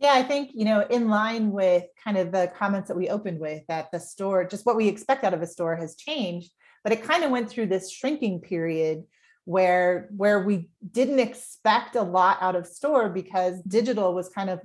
Yeah, 0.00 0.12
I 0.12 0.22
think, 0.22 0.50
you 0.52 0.64
know, 0.64 0.84
in 0.90 1.08
line 1.08 1.50
with 1.50 1.84
kind 2.02 2.18
of 2.18 2.32
the 2.32 2.52
comments 2.58 2.88
that 2.88 2.96
we 2.96 3.08
opened 3.08 3.38
with, 3.38 3.62
that 3.68 3.90
the 3.92 4.00
store, 4.00 4.44
just 4.44 4.66
what 4.66 4.76
we 4.76 4.88
expect 4.88 5.24
out 5.24 5.32
of 5.32 5.40
a 5.40 5.46
store 5.46 5.76
has 5.76 5.96
changed, 5.96 6.50
but 6.82 6.92
it 6.92 7.04
kind 7.04 7.24
of 7.24 7.30
went 7.30 7.48
through 7.48 7.66
this 7.66 7.90
shrinking 7.90 8.40
period 8.40 9.04
where 9.46 10.08
where 10.16 10.42
we 10.42 10.70
didn't 10.90 11.18
expect 11.18 11.96
a 11.96 12.02
lot 12.02 12.38
out 12.40 12.56
of 12.56 12.66
store 12.66 13.10
because 13.10 13.60
digital 13.62 14.14
was 14.14 14.28
kind 14.30 14.48
of 14.48 14.60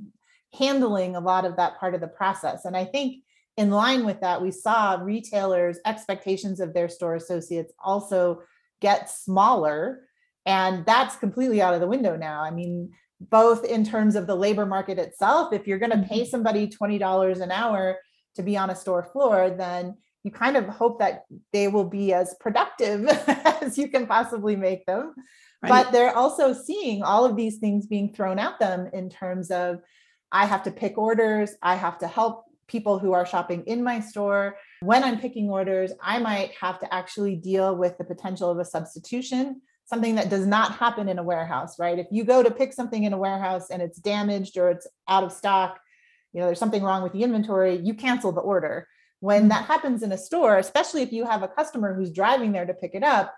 handling 0.58 1.16
a 1.16 1.20
lot 1.20 1.46
of 1.46 1.58
that 1.58 1.80
part 1.80 1.94
of 1.94 2.02
the 2.02 2.08
process. 2.08 2.66
And 2.66 2.76
I 2.76 2.86
think 2.86 3.24
in 3.58 3.72
line 3.72 4.06
with 4.06 4.22
that, 4.22 4.42
we 4.42 4.52
saw 4.52 4.98
retailers' 5.02 5.80
expectations 5.86 6.60
of 6.60 6.74
their 6.74 6.88
store 6.88 7.16
associates 7.16 7.74
also 7.78 8.42
get 8.80 9.10
smaller. 9.10 10.08
And 10.50 10.84
that's 10.84 11.16
completely 11.16 11.62
out 11.62 11.76
of 11.76 11.80
the 11.80 11.88
window 11.88 12.16
now. 12.16 12.42
I 12.42 12.50
mean, 12.50 12.92
both 13.20 13.64
in 13.64 13.84
terms 13.86 14.16
of 14.16 14.28
the 14.28 14.36
labor 14.36 14.66
market 14.66 14.98
itself 14.98 15.54
if 15.54 15.68
you're 15.68 15.80
going 15.80 15.92
to 15.92 16.08
pay 16.08 16.22
mm-hmm. 16.22 16.30
somebody 16.30 16.68
$20 16.68 17.42
an 17.42 17.52
hour 17.52 17.98
to 18.36 18.44
be 18.44 18.58
on 18.58 18.70
a 18.70 18.76
store 18.76 19.04
floor 19.04 19.50
then 19.50 19.96
you 20.24 20.32
kind 20.32 20.58
of 20.58 20.66
hope 20.66 21.00
that 21.00 21.24
they 21.54 21.68
will 21.68 21.84
be 21.84 22.14
as 22.14 22.36
productive 22.40 23.06
as 23.62 23.78
you 23.78 23.90
can 23.90 24.08
possibly 24.08 24.56
make 24.56 24.86
them 24.86 25.14
right. 25.62 25.70
but 25.70 25.92
they're 25.92 26.16
also 26.16 26.54
seeing 26.54 27.04
all 27.04 27.26
of 27.26 27.36
these 27.36 27.58
things 27.58 27.88
being 27.88 28.14
thrown 28.14 28.40
at 28.40 28.58
them 28.60 28.90
in 28.94 29.10
terms 29.10 29.52
of 29.52 29.80
i 30.32 30.46
have 30.46 30.64
to 30.64 30.72
pick 30.72 30.98
orders 30.98 31.52
i 31.62 31.76
have 31.76 31.98
to 31.98 32.08
help 32.08 32.46
people 32.68 33.00
who 33.00 33.14
are 33.14 33.26
shopping 33.26 33.64
in 33.66 33.84
my 33.84 34.00
store 34.00 34.56
when 34.82 35.04
i'm 35.04 35.20
picking 35.20 35.50
orders 35.50 35.92
i 36.02 36.20
might 36.20 36.52
have 36.52 36.80
to 36.80 36.94
actually 36.94 37.36
deal 37.36 37.76
with 37.76 37.98
the 37.98 38.04
potential 38.04 38.50
of 38.50 38.60
a 38.60 38.66
substitution 38.66 39.62
something 39.90 40.16
that 40.16 40.30
does 40.30 40.46
not 40.46 40.76
happen 40.76 41.10
in 41.10 41.18
a 41.18 41.24
warehouse, 41.24 41.80
right? 41.80 41.98
If 41.98 42.08
you 42.12 42.24
go 42.24 42.44
to 42.44 42.52
pick 42.52 42.74
something 42.74 43.04
in 43.04 43.14
a 43.14 43.18
warehouse 43.18 43.72
and 43.72 43.82
it's 43.82 43.98
damaged 43.98 44.58
or 44.58 44.70
it's 44.70 44.88
out 45.08 45.24
of 45.24 45.32
stock, 45.32 45.80
you 46.32 46.40
know, 46.40 46.46
there's 46.46 46.60
something 46.60 46.84
wrong 46.84 47.02
with 47.02 47.14
the 47.14 47.24
inventory, 47.24 47.78
you 47.78 47.96
cancel 47.96 48.32
the 48.32 48.42
order. 48.42 48.88
When 49.20 49.42
mm-hmm. 49.42 49.50
that 49.50 49.66
happens 49.66 50.04
in 50.04 50.12
a 50.12 50.18
store, 50.18 50.60
especially 50.60 51.02
if 51.02 51.12
you 51.12 51.26
have 51.26 51.42
a 51.42 51.48
customer 51.48 51.96
who's 51.96 52.12
driving 52.12 52.52
there 52.52 52.68
to 52.68 52.74
pick 52.74 52.94
it 52.94 53.04
up, 53.04 53.34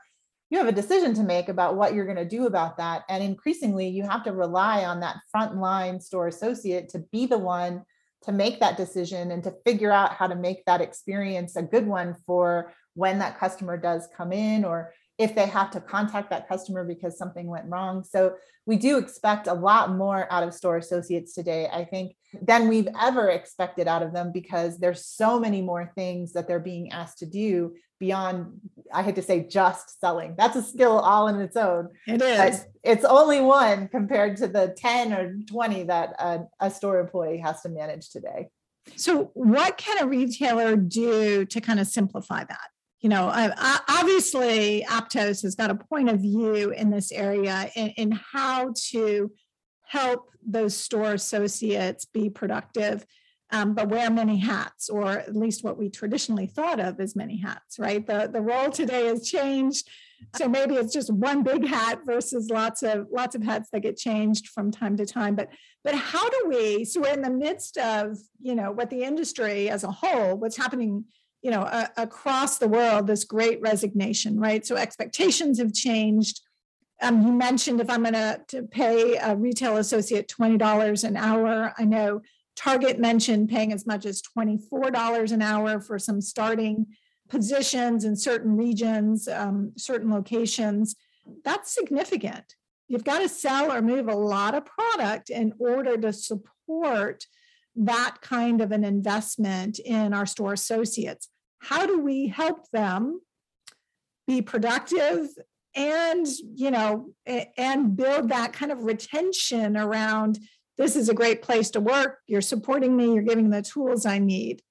you 0.49 0.57
have 0.57 0.67
a 0.67 0.73
decision 0.73 1.13
to 1.13 1.23
make 1.23 1.47
about 1.47 1.77
what 1.77 1.93
you're 1.93 2.05
going 2.05 2.17
to 2.17 2.25
do 2.25 2.45
about 2.45 2.77
that. 2.77 3.03
And 3.07 3.23
increasingly, 3.23 3.87
you 3.87 4.03
have 4.03 4.25
to 4.25 4.33
rely 4.33 4.83
on 4.83 4.99
that 4.99 5.15
frontline 5.33 6.01
store 6.01 6.27
associate 6.27 6.89
to 6.89 6.99
be 6.99 7.25
the 7.25 7.37
one 7.37 7.83
to 8.23 8.33
make 8.33 8.59
that 8.59 8.75
decision 8.77 9.31
and 9.31 9.43
to 9.45 9.55
figure 9.65 9.91
out 9.91 10.13
how 10.13 10.27
to 10.27 10.35
make 10.35 10.65
that 10.65 10.81
experience 10.81 11.55
a 11.55 11.63
good 11.63 11.87
one 11.87 12.15
for 12.27 12.73
when 12.93 13.19
that 13.19 13.39
customer 13.39 13.77
does 13.77 14.07
come 14.15 14.33
in 14.33 14.65
or 14.65 14.93
if 15.21 15.35
they 15.35 15.45
have 15.45 15.69
to 15.69 15.79
contact 15.79 16.31
that 16.31 16.49
customer 16.49 16.83
because 16.83 17.15
something 17.15 17.45
went 17.45 17.69
wrong. 17.69 18.03
So 18.03 18.33
we 18.65 18.75
do 18.75 18.97
expect 18.97 19.45
a 19.45 19.53
lot 19.53 19.95
more 19.95 20.27
out 20.31 20.41
of 20.41 20.51
store 20.51 20.77
associates 20.77 21.35
today, 21.35 21.69
I 21.71 21.85
think, 21.85 22.15
than 22.41 22.67
we've 22.67 22.87
ever 22.99 23.29
expected 23.29 23.87
out 23.87 24.01
of 24.01 24.13
them 24.13 24.31
because 24.31 24.79
there's 24.79 25.05
so 25.05 25.39
many 25.39 25.61
more 25.61 25.91
things 25.95 26.33
that 26.33 26.47
they're 26.47 26.59
being 26.59 26.91
asked 26.91 27.19
to 27.19 27.27
do 27.27 27.75
beyond, 27.99 28.59
I 28.91 29.03
hate 29.03 29.13
to 29.15 29.21
say 29.21 29.47
just 29.47 29.99
selling. 30.01 30.33
That's 30.39 30.55
a 30.55 30.63
skill 30.63 30.97
all 30.97 31.27
in 31.27 31.39
its 31.39 31.55
own. 31.55 31.89
It 32.07 32.19
is. 32.19 32.65
it's 32.83 33.05
only 33.05 33.41
one 33.41 33.89
compared 33.89 34.37
to 34.37 34.47
the 34.47 34.73
10 34.75 35.13
or 35.13 35.35
20 35.47 35.83
that 35.83 36.15
a, 36.17 36.39
a 36.59 36.71
store 36.71 36.99
employee 36.99 37.37
has 37.37 37.61
to 37.61 37.69
manage 37.69 38.09
today. 38.09 38.47
So, 38.95 39.29
what 39.35 39.77
can 39.77 40.03
a 40.03 40.07
retailer 40.07 40.75
do 40.75 41.45
to 41.45 41.61
kind 41.61 41.79
of 41.79 41.85
simplify 41.85 42.43
that? 42.43 42.69
You 43.01 43.09
know, 43.09 43.31
obviously 43.87 44.85
Aptos 44.87 45.41
has 45.41 45.55
got 45.55 45.71
a 45.71 45.75
point 45.75 46.09
of 46.09 46.19
view 46.19 46.69
in 46.69 46.91
this 46.91 47.11
area 47.11 47.69
in, 47.75 47.89
in 47.89 48.11
how 48.11 48.73
to 48.89 49.31
help 49.87 50.29
those 50.45 50.77
store 50.77 51.13
associates 51.13 52.05
be 52.05 52.29
productive, 52.29 53.03
um, 53.51 53.73
but 53.73 53.89
wear 53.89 54.09
many 54.11 54.37
hats, 54.37 54.87
or 54.87 55.09
at 55.09 55.35
least 55.35 55.63
what 55.63 55.77
we 55.77 55.89
traditionally 55.89 56.45
thought 56.45 56.79
of 56.79 56.99
as 56.99 57.15
many 57.15 57.37
hats, 57.37 57.79
right? 57.79 58.05
The, 58.05 58.29
the 58.31 58.39
role 58.39 58.69
today 58.69 59.07
has 59.07 59.27
changed. 59.27 59.89
So 60.35 60.47
maybe 60.47 60.75
it's 60.75 60.93
just 60.93 61.11
one 61.11 61.41
big 61.41 61.65
hat 61.65 62.01
versus 62.05 62.51
lots 62.51 62.83
of 62.83 63.07
lots 63.11 63.33
of 63.33 63.41
hats 63.41 63.69
that 63.73 63.79
get 63.79 63.97
changed 63.97 64.49
from 64.49 64.69
time 64.69 64.95
to 64.97 65.05
time. 65.07 65.35
But 65.35 65.49
but 65.83 65.95
how 65.95 66.29
do 66.29 66.45
we? 66.47 66.85
So 66.85 67.01
we're 67.01 67.13
in 67.13 67.23
the 67.23 67.31
midst 67.31 67.77
of 67.77 68.19
you 68.39 68.53
know 68.53 68.71
what 68.71 68.91
the 68.91 69.03
industry 69.03 69.71
as 69.71 69.83
a 69.83 69.89
whole, 69.89 70.37
what's 70.37 70.55
happening 70.55 71.05
you 71.41 71.49
know, 71.51 71.61
uh, 71.61 71.87
across 71.97 72.57
the 72.57 72.67
world, 72.67 73.07
this 73.07 73.23
great 73.23 73.59
resignation, 73.61 74.39
right? 74.39 74.65
So 74.65 74.75
expectations 74.75 75.57
have 75.59 75.73
changed. 75.73 76.41
Um, 77.01 77.25
you 77.25 77.33
mentioned 77.33 77.81
if 77.81 77.89
I'm 77.89 78.03
going 78.03 78.13
to 78.13 78.63
pay 78.69 79.15
a 79.17 79.35
retail 79.35 79.77
associate 79.77 80.27
$20 80.27 81.03
an 81.03 81.17
hour, 81.17 81.73
I 81.77 81.85
know 81.85 82.21
Target 82.55 82.99
mentioned 82.99 83.49
paying 83.49 83.73
as 83.73 83.87
much 83.87 84.05
as 84.05 84.21
$24 84.37 85.31
an 85.31 85.41
hour 85.41 85.79
for 85.79 85.97
some 85.97 86.21
starting 86.21 86.85
positions 87.27 88.03
in 88.03 88.15
certain 88.15 88.55
regions, 88.55 89.27
um, 89.27 89.71
certain 89.77 90.11
locations. 90.11 90.95
That's 91.43 91.73
significant. 91.73 92.55
You've 92.87 93.05
got 93.05 93.19
to 93.19 93.29
sell 93.29 93.71
or 93.71 93.81
move 93.81 94.09
a 94.09 94.15
lot 94.15 94.53
of 94.53 94.65
product 94.65 95.29
in 95.29 95.53
order 95.57 95.97
to 95.97 96.11
support 96.11 97.25
that 97.75 98.17
kind 98.21 98.61
of 98.61 98.71
an 98.71 98.83
investment 98.83 99.79
in 99.79 100.13
our 100.13 100.25
store 100.25 100.53
associates. 100.53 101.29
How 101.61 101.85
do 101.85 101.99
we 102.01 102.27
help 102.27 102.69
them 102.71 103.21
be 104.27 104.41
productive 104.41 105.27
and, 105.75 106.27
you 106.55 106.71
know, 106.71 107.11
and 107.57 107.95
build 107.95 108.29
that 108.29 108.53
kind 108.53 108.71
of 108.71 108.83
retention 108.83 109.77
around 109.77 110.39
this 110.77 110.95
is 110.95 111.09
a 111.09 111.13
great 111.13 111.43
place 111.43 111.69
to 111.71 111.79
work. 111.79 112.19
You're 112.25 112.41
supporting 112.41 112.97
me, 112.97 113.13
you're 113.13 113.23
giving 113.23 113.51
the 113.51 113.61
tools 113.61 114.05
I 114.05 114.17
need. 114.17 114.61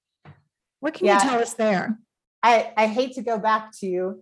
What 0.81 0.93
can 0.93 1.05
yeah. 1.07 1.23
you 1.23 1.29
tell 1.29 1.39
us 1.39 1.53
there? 1.53 1.99
I, 2.43 2.73
I 2.75 2.87
hate 2.87 3.13
to 3.13 3.21
go 3.21 3.37
back 3.37 3.71
to 3.79 4.19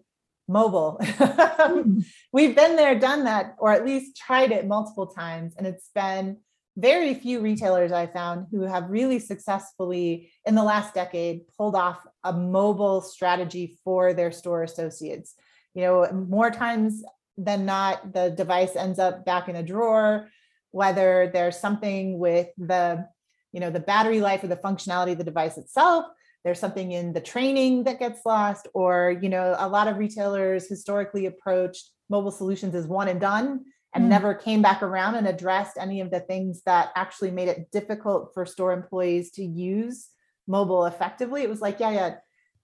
mobile. 0.48 1.00
Hmm. 1.02 2.02
We've 2.34 2.56
been 2.56 2.76
there, 2.76 3.00
done 3.00 3.24
that, 3.24 3.56
or 3.58 3.72
at 3.72 3.86
least 3.86 4.18
tried 4.18 4.52
it 4.52 4.68
multiple 4.68 5.08
times. 5.08 5.56
And 5.58 5.66
it's 5.66 5.90
been 5.96 6.38
very 6.78 7.14
few 7.14 7.40
retailers 7.42 7.92
I 7.92 8.08
found 8.08 8.48
who 8.52 8.62
have 8.62 8.90
really 8.90 9.20
successfully 9.20 10.32
in 10.46 10.56
the 10.56 10.64
last 10.64 10.94
decade 10.94 11.42
pulled 11.58 11.76
off 11.76 12.00
a 12.24 12.34
mobile 12.34 13.02
strategy 13.02 13.80
for 13.84 14.14
their 14.14 14.32
store 14.32 14.64
associates. 14.64 15.36
You 15.74 15.84
know, 15.84 16.12
more 16.12 16.52
times 16.52 17.04
than 17.38 17.66
not, 17.66 18.14
the 18.14 18.32
device 18.32 18.76
ends 18.76 19.00
up 19.00 19.26
back 19.26 19.48
in 19.48 19.56
a 19.56 19.64
drawer, 19.64 20.30
whether 20.72 21.30
there's 21.34 21.58
something 21.58 22.20
with 22.20 22.48
the, 22.58 23.08
you 23.52 23.60
know, 23.60 23.70
the 23.70 23.80
battery 23.80 24.22
life 24.22 24.44
or 24.44 24.48
the 24.48 24.56
functionality 24.58 25.14
of 25.14 25.18
the 25.18 25.24
device 25.24 25.58
itself, 25.58 26.06
there's 26.44 26.60
something 26.60 26.92
in 26.92 27.12
the 27.14 27.22
training 27.22 27.84
that 27.84 28.00
gets 28.00 28.26
lost, 28.26 28.68
or, 28.74 29.18
you 29.22 29.30
know, 29.30 29.56
a 29.58 29.68
lot 29.68 29.88
of 29.88 29.98
retailers 29.98 30.68
historically 30.68 31.26
approached 31.26 31.90
mobile 32.10 32.32
solutions 32.32 32.76
as 32.76 32.88
one 32.88 33.08
and 33.08 33.20
done 33.20 33.66
and 33.94 34.06
mm. 34.06 34.10
never 34.10 34.34
came 34.34 34.62
back 34.62 34.82
around 34.82 35.16
and 35.16 35.28
addressed 35.28 35.78
any 35.78 36.00
of 36.02 36.12
the 36.12 36.20
things 36.20 36.62
that 36.66 36.92
actually 36.96 37.32
made 37.32 37.50
it 37.50 37.72
difficult 37.72 38.32
for 38.34 38.46
store 38.46 38.72
employees 38.72 39.32
to 39.32 39.44
use 39.44 40.08
mobile 40.50 40.86
effectively. 40.86 41.44
It 41.44 41.50
was 41.50 41.62
like 41.62 41.80
yeah 41.80 41.92
yeah 41.92 42.16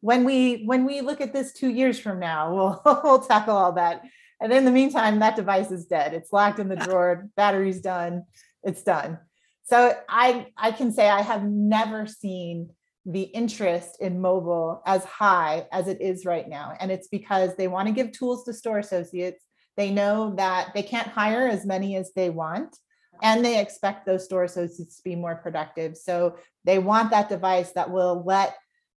when 0.01 0.23
we 0.23 0.63
when 0.65 0.85
we 0.85 1.01
look 1.01 1.21
at 1.21 1.33
this 1.33 1.53
two 1.53 1.69
years 1.69 1.97
from 1.97 2.19
now 2.19 2.53
we'll 2.85 3.01
we'll 3.03 3.21
tackle 3.21 3.55
all 3.55 3.73
that. 3.73 4.01
And 4.41 4.51
in 4.51 4.65
the 4.65 4.71
meantime 4.71 5.19
that 5.19 5.37
device 5.37 5.71
is 5.71 5.85
dead. 5.85 6.13
It's 6.13 6.33
locked 6.33 6.59
in 6.59 6.67
the 6.67 6.75
drawer. 6.87 7.27
Battery's 7.37 7.81
done. 7.81 8.23
It's 8.63 8.83
done. 8.83 9.19
So 9.63 9.97
i 10.09 10.47
i 10.57 10.71
can 10.71 10.91
say 10.91 11.09
i 11.09 11.21
have 11.21 11.43
never 11.43 12.05
seen 12.05 12.69
the 13.05 13.21
interest 13.21 13.97
in 14.01 14.19
mobile 14.19 14.81
as 14.85 15.03
high 15.05 15.67
as 15.71 15.87
it 15.87 16.01
is 16.01 16.25
right 16.25 16.49
now. 16.49 16.73
And 16.79 16.91
it's 16.91 17.07
because 17.07 17.55
they 17.55 17.67
want 17.67 17.87
to 17.87 17.93
give 17.93 18.11
tools 18.11 18.43
to 18.45 18.53
store 18.53 18.79
associates. 18.79 19.43
They 19.77 19.91
know 19.91 20.33
that 20.37 20.71
they 20.73 20.81
can't 20.81 21.07
hire 21.07 21.47
as 21.47 21.65
many 21.65 21.95
as 21.97 22.11
they 22.15 22.29
want, 22.29 22.75
and 23.21 23.43
they 23.43 23.59
expect 23.59 24.05
those 24.05 24.25
store 24.25 24.43
associates 24.43 24.97
to 24.97 25.03
be 25.03 25.15
more 25.15 25.35
productive. 25.35 25.97
So 25.97 26.37
they 26.63 26.79
want 26.79 27.11
that 27.11 27.29
device 27.29 27.71
that 27.73 27.91
will 27.91 28.23
let 28.25 28.55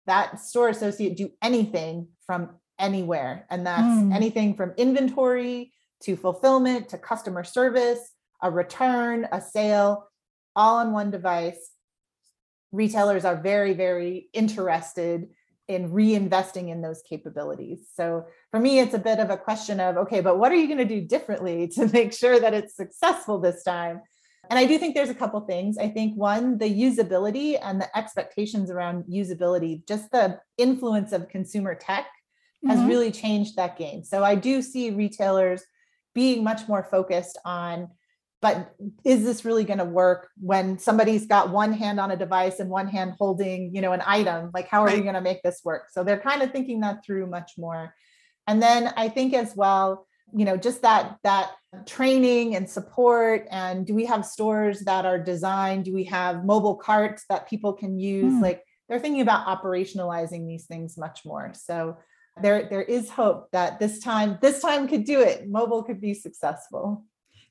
that 0.07 0.40
store 0.40 0.68
associate 0.68 1.16
do 1.16 1.31
anything 1.42 2.09
from 2.26 2.50
anywhere. 2.79 3.46
And 3.50 3.66
that's 3.66 3.83
mm. 3.83 4.14
anything 4.14 4.55
from 4.55 4.72
inventory 4.76 5.72
to 6.02 6.16
fulfillment 6.16 6.90
to 6.90 6.98
customer 6.98 7.44
service, 7.44 8.00
a 8.42 8.50
return, 8.50 9.26
a 9.33 9.40
sale, 9.40 10.09
all 10.55 10.76
on 10.79 10.92
one 10.92 11.11
device. 11.11 11.70
Retailers 12.72 13.24
are 13.24 13.37
very, 13.37 13.72
very 13.72 14.29
interested 14.33 15.29
in 15.68 15.90
reinvesting 15.90 16.68
in 16.68 16.81
those 16.81 17.02
capabilities. 17.09 17.88
So 17.94 18.26
for 18.56 18.62
me, 18.62 18.78
it's 18.78 18.94
a 18.94 18.98
bit 18.98 19.18
of 19.18 19.28
a 19.28 19.36
question 19.36 19.80
of 19.80 19.98
okay, 19.98 20.22
but 20.22 20.38
what 20.38 20.50
are 20.50 20.54
you 20.54 20.66
going 20.66 20.78
to 20.78 20.86
do 20.86 21.02
differently 21.02 21.68
to 21.74 21.88
make 21.88 22.14
sure 22.14 22.40
that 22.40 22.54
it's 22.54 22.74
successful 22.74 23.38
this 23.38 23.62
time? 23.62 24.00
And 24.48 24.58
I 24.58 24.64
do 24.64 24.78
think 24.78 24.94
there's 24.94 25.10
a 25.10 25.14
couple 25.14 25.38
things. 25.40 25.76
I 25.76 25.88
think 25.88 26.16
one, 26.16 26.56
the 26.56 26.64
usability 26.64 27.58
and 27.60 27.78
the 27.78 27.94
expectations 27.98 28.70
around 28.70 29.04
usability, 29.12 29.86
just 29.86 30.10
the 30.10 30.40
influence 30.56 31.12
of 31.12 31.28
consumer 31.28 31.74
tech 31.74 32.04
mm-hmm. 32.04 32.70
has 32.70 32.82
really 32.88 33.10
changed 33.10 33.56
that 33.56 33.76
game. 33.76 34.04
So 34.04 34.24
I 34.24 34.36
do 34.36 34.62
see 34.62 34.88
retailers 34.88 35.62
being 36.14 36.42
much 36.42 36.66
more 36.66 36.82
focused 36.82 37.38
on 37.44 37.88
but 38.42 38.74
is 39.02 39.24
this 39.24 39.46
really 39.46 39.64
going 39.64 39.78
to 39.78 39.84
work 39.84 40.28
when 40.38 40.78
somebody's 40.78 41.26
got 41.26 41.50
one 41.50 41.72
hand 41.72 41.98
on 41.98 42.10
a 42.10 42.16
device 42.16 42.60
and 42.60 42.68
one 42.68 42.86
hand 42.86 43.14
holding 43.18 43.74
you 43.74 43.80
know 43.80 43.92
an 43.92 44.02
item 44.06 44.50
like 44.54 44.68
how 44.68 44.82
are 44.82 44.86
right. 44.86 44.98
we 44.98 45.02
going 45.02 45.14
to 45.14 45.22
make 45.22 45.42
this 45.42 45.62
work 45.64 45.88
so 45.90 46.04
they're 46.04 46.20
kind 46.20 46.42
of 46.42 46.52
thinking 46.52 46.80
that 46.80 47.04
through 47.04 47.26
much 47.26 47.52
more 47.56 47.94
and 48.46 48.62
then 48.62 48.92
i 48.96 49.09
think 49.09 49.35
as 49.35 49.54
well 49.56 50.06
you 50.35 50.44
know 50.44 50.56
just 50.56 50.82
that 50.82 51.18
that 51.22 51.52
training 51.85 52.56
and 52.56 52.68
support 52.68 53.46
and 53.50 53.87
do 53.87 53.94
we 53.94 54.06
have 54.06 54.24
stores 54.24 54.80
that 54.80 55.04
are 55.04 55.18
designed? 55.18 55.85
Do 55.85 55.92
we 55.92 56.04
have 56.04 56.44
mobile 56.44 56.76
carts 56.76 57.24
that 57.28 57.48
people 57.48 57.72
can 57.72 57.98
use? 57.98 58.32
Mm. 58.32 58.42
like 58.42 58.62
they're 58.88 59.00
thinking 59.00 59.20
about 59.20 59.46
operationalizing 59.46 60.46
these 60.46 60.66
things 60.66 60.96
much 60.96 61.24
more. 61.24 61.52
So 61.54 61.98
there 62.40 62.68
there 62.68 62.82
is 62.82 63.11
hope 63.11 63.50
that 63.52 63.78
this 63.78 64.00
time 64.00 64.38
this 64.40 64.61
time 64.61 64.88
could 64.88 65.04
do 65.04 65.20
it. 65.20 65.48
Mobile 65.48 65.82
could 65.82 66.00
be 66.00 66.14
successful 66.14 67.04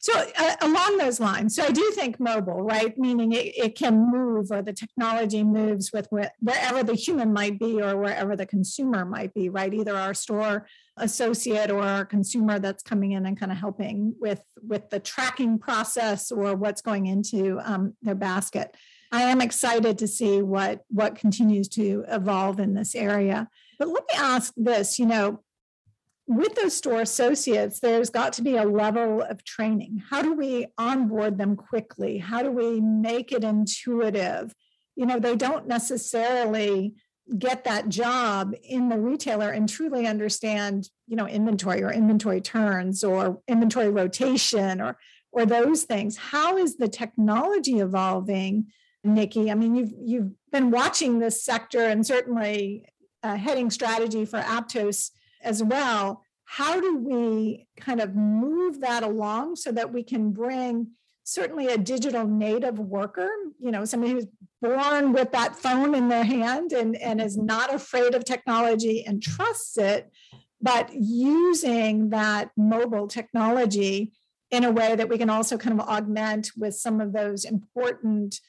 so 0.06 0.14
uh, 0.38 0.56
along 0.62 1.00
those 1.00 1.20
lines, 1.20 1.56
so 1.56 1.64
I 1.64 1.72
do 1.72 1.82
think 1.96 2.20
mobile, 2.20 2.62
right? 2.62 2.96
Meaning 2.96 3.32
it, 3.32 3.58
it 3.58 3.76
can 3.76 4.12
move 4.12 4.52
or 4.52 4.62
the 4.62 4.72
technology 4.72 5.44
moves 5.44 5.92
with 5.92 6.08
wherever 6.12 6.84
the 6.84 6.94
human 6.94 7.34
might 7.34 7.58
be 7.58 7.82
or 7.82 7.98
wherever 7.98 8.36
the 8.36 8.46
consumer 8.46 9.04
might 9.04 9.34
be, 9.34 9.50
right? 9.50 9.74
Either 9.74 9.98
our 9.98 10.14
store 10.14 10.68
associate 10.98 11.72
or 11.72 11.82
our 11.82 12.06
consumer 12.06 12.60
that's 12.60 12.84
coming 12.84 13.14
in 13.14 13.26
and 13.26 13.40
kind 13.40 13.52
of 13.52 13.58
helping 13.58 14.14
with 14.20 14.44
with 14.62 14.92
the 14.92 15.00
tracking 15.00 15.58
process 15.58 16.32
or 16.32 16.56
what's 16.56 16.84
going 16.84 17.08
into 17.08 17.60
um, 17.64 17.96
their 18.04 18.14
basket. 18.14 18.78
I 19.12 19.24
am 19.24 19.42
excited 19.42 19.98
to 19.98 20.08
see 20.08 20.44
what 20.44 20.84
what 20.90 21.16
continues 21.16 21.68
to 21.70 22.06
evolve 22.10 22.60
in 22.60 22.76
this 22.76 22.94
area. 22.94 23.50
But 23.80 23.88
let 23.88 24.04
me 24.04 24.20
ask 24.20 24.54
this, 24.56 25.00
you 25.00 25.08
know, 25.08 25.42
with 26.28 26.56
those 26.56 26.76
store 26.76 27.02
associates, 27.02 27.80
there's 27.80 28.10
got 28.10 28.34
to 28.34 28.42
be 28.42 28.58
a 28.58 28.64
level 28.64 29.22
of 29.22 29.44
training. 29.44 30.02
How 30.10 30.22
do 30.22 30.34
we 30.34 30.68
onboard 30.78 31.38
them 31.38 31.56
quickly? 31.56 32.18
How 32.18 32.42
do 32.42 32.52
we 32.52 32.82
make 32.82 33.32
it 33.32 33.44
intuitive? 33.44 34.54
You 34.96 35.06
know, 35.06 35.20
they 35.20 35.36
don't 35.36 35.68
necessarily 35.68 36.96
get 37.38 37.64
that 37.64 37.90
job 37.90 38.54
in 38.64 38.90
the 38.90 39.00
retailer 39.00 39.50
and 39.50 39.68
truly 39.68 40.08
understand, 40.08 40.90
you 41.08 41.16
know, 41.16 41.28
inventory 41.28 41.84
or 41.84 41.92
inventory 41.92 42.42
turns 42.42 43.04
or 43.04 43.42
inventory 43.48 43.90
rotation 43.90 44.82
or 44.82 44.98
or 45.32 45.46
those 45.46 45.84
things. 45.84 46.16
How 46.16 46.58
is 46.58 46.78
the 46.78 46.88
technology 46.88 47.80
evolving, 47.80 48.68
Nikki? 49.04 49.52
I 49.52 49.56
mean, 49.56 49.76
you've 49.76 49.94
you've 49.96 50.32
been 50.52 50.72
watching 50.72 51.20
this 51.20 51.44
sector 51.44 51.82
and 51.82 52.06
certainly 52.06 52.86
uh, 53.22 53.36
heading 53.36 53.70
strategy 53.70 54.26
for 54.26 54.40
Aptos 54.40 55.12
as 55.46 55.64
well. 55.64 56.24
How 56.46 56.80
do 56.80 56.98
we 56.98 57.68
kind 57.78 58.02
of 58.02 58.16
move 58.16 58.82
that 58.82 59.04
along 59.04 59.56
so 59.56 59.72
that 59.72 59.94
we 59.94 60.04
can 60.04 60.32
bring 60.32 60.92
certainly 61.24 61.68
a 61.68 61.78
digital 61.78 62.28
native 62.28 62.78
worker, 62.78 63.30
you 63.60 63.72
know, 63.72 63.84
somebody 63.84 64.14
who's 64.14 64.28
born 64.62 65.12
with 65.12 65.32
that 65.32 65.56
phone 65.56 65.96
in 65.96 66.08
their 66.08 66.24
hand 66.24 66.72
and, 66.72 66.96
and 66.98 67.20
is 67.20 67.36
mm-hmm. 67.36 67.48
not 67.48 67.74
afraid 67.74 68.14
of 68.14 68.24
technology 68.24 69.04
and 69.06 69.24
trusts 69.24 69.78
it, 69.78 70.12
but 70.62 70.90
using 70.94 72.10
that 72.10 72.52
mobile 72.56 73.08
technology 73.08 74.14
in 74.52 74.64
a 74.64 74.72
way 74.72 74.96
that 74.96 75.10
we 75.10 75.18
can 75.18 75.30
also 75.30 75.58
kind 75.58 75.80
of 75.80 75.88
augment 75.88 76.52
with 76.56 76.76
some 76.76 77.02
of 77.02 77.12
those 77.12 77.44
important 77.44 78.40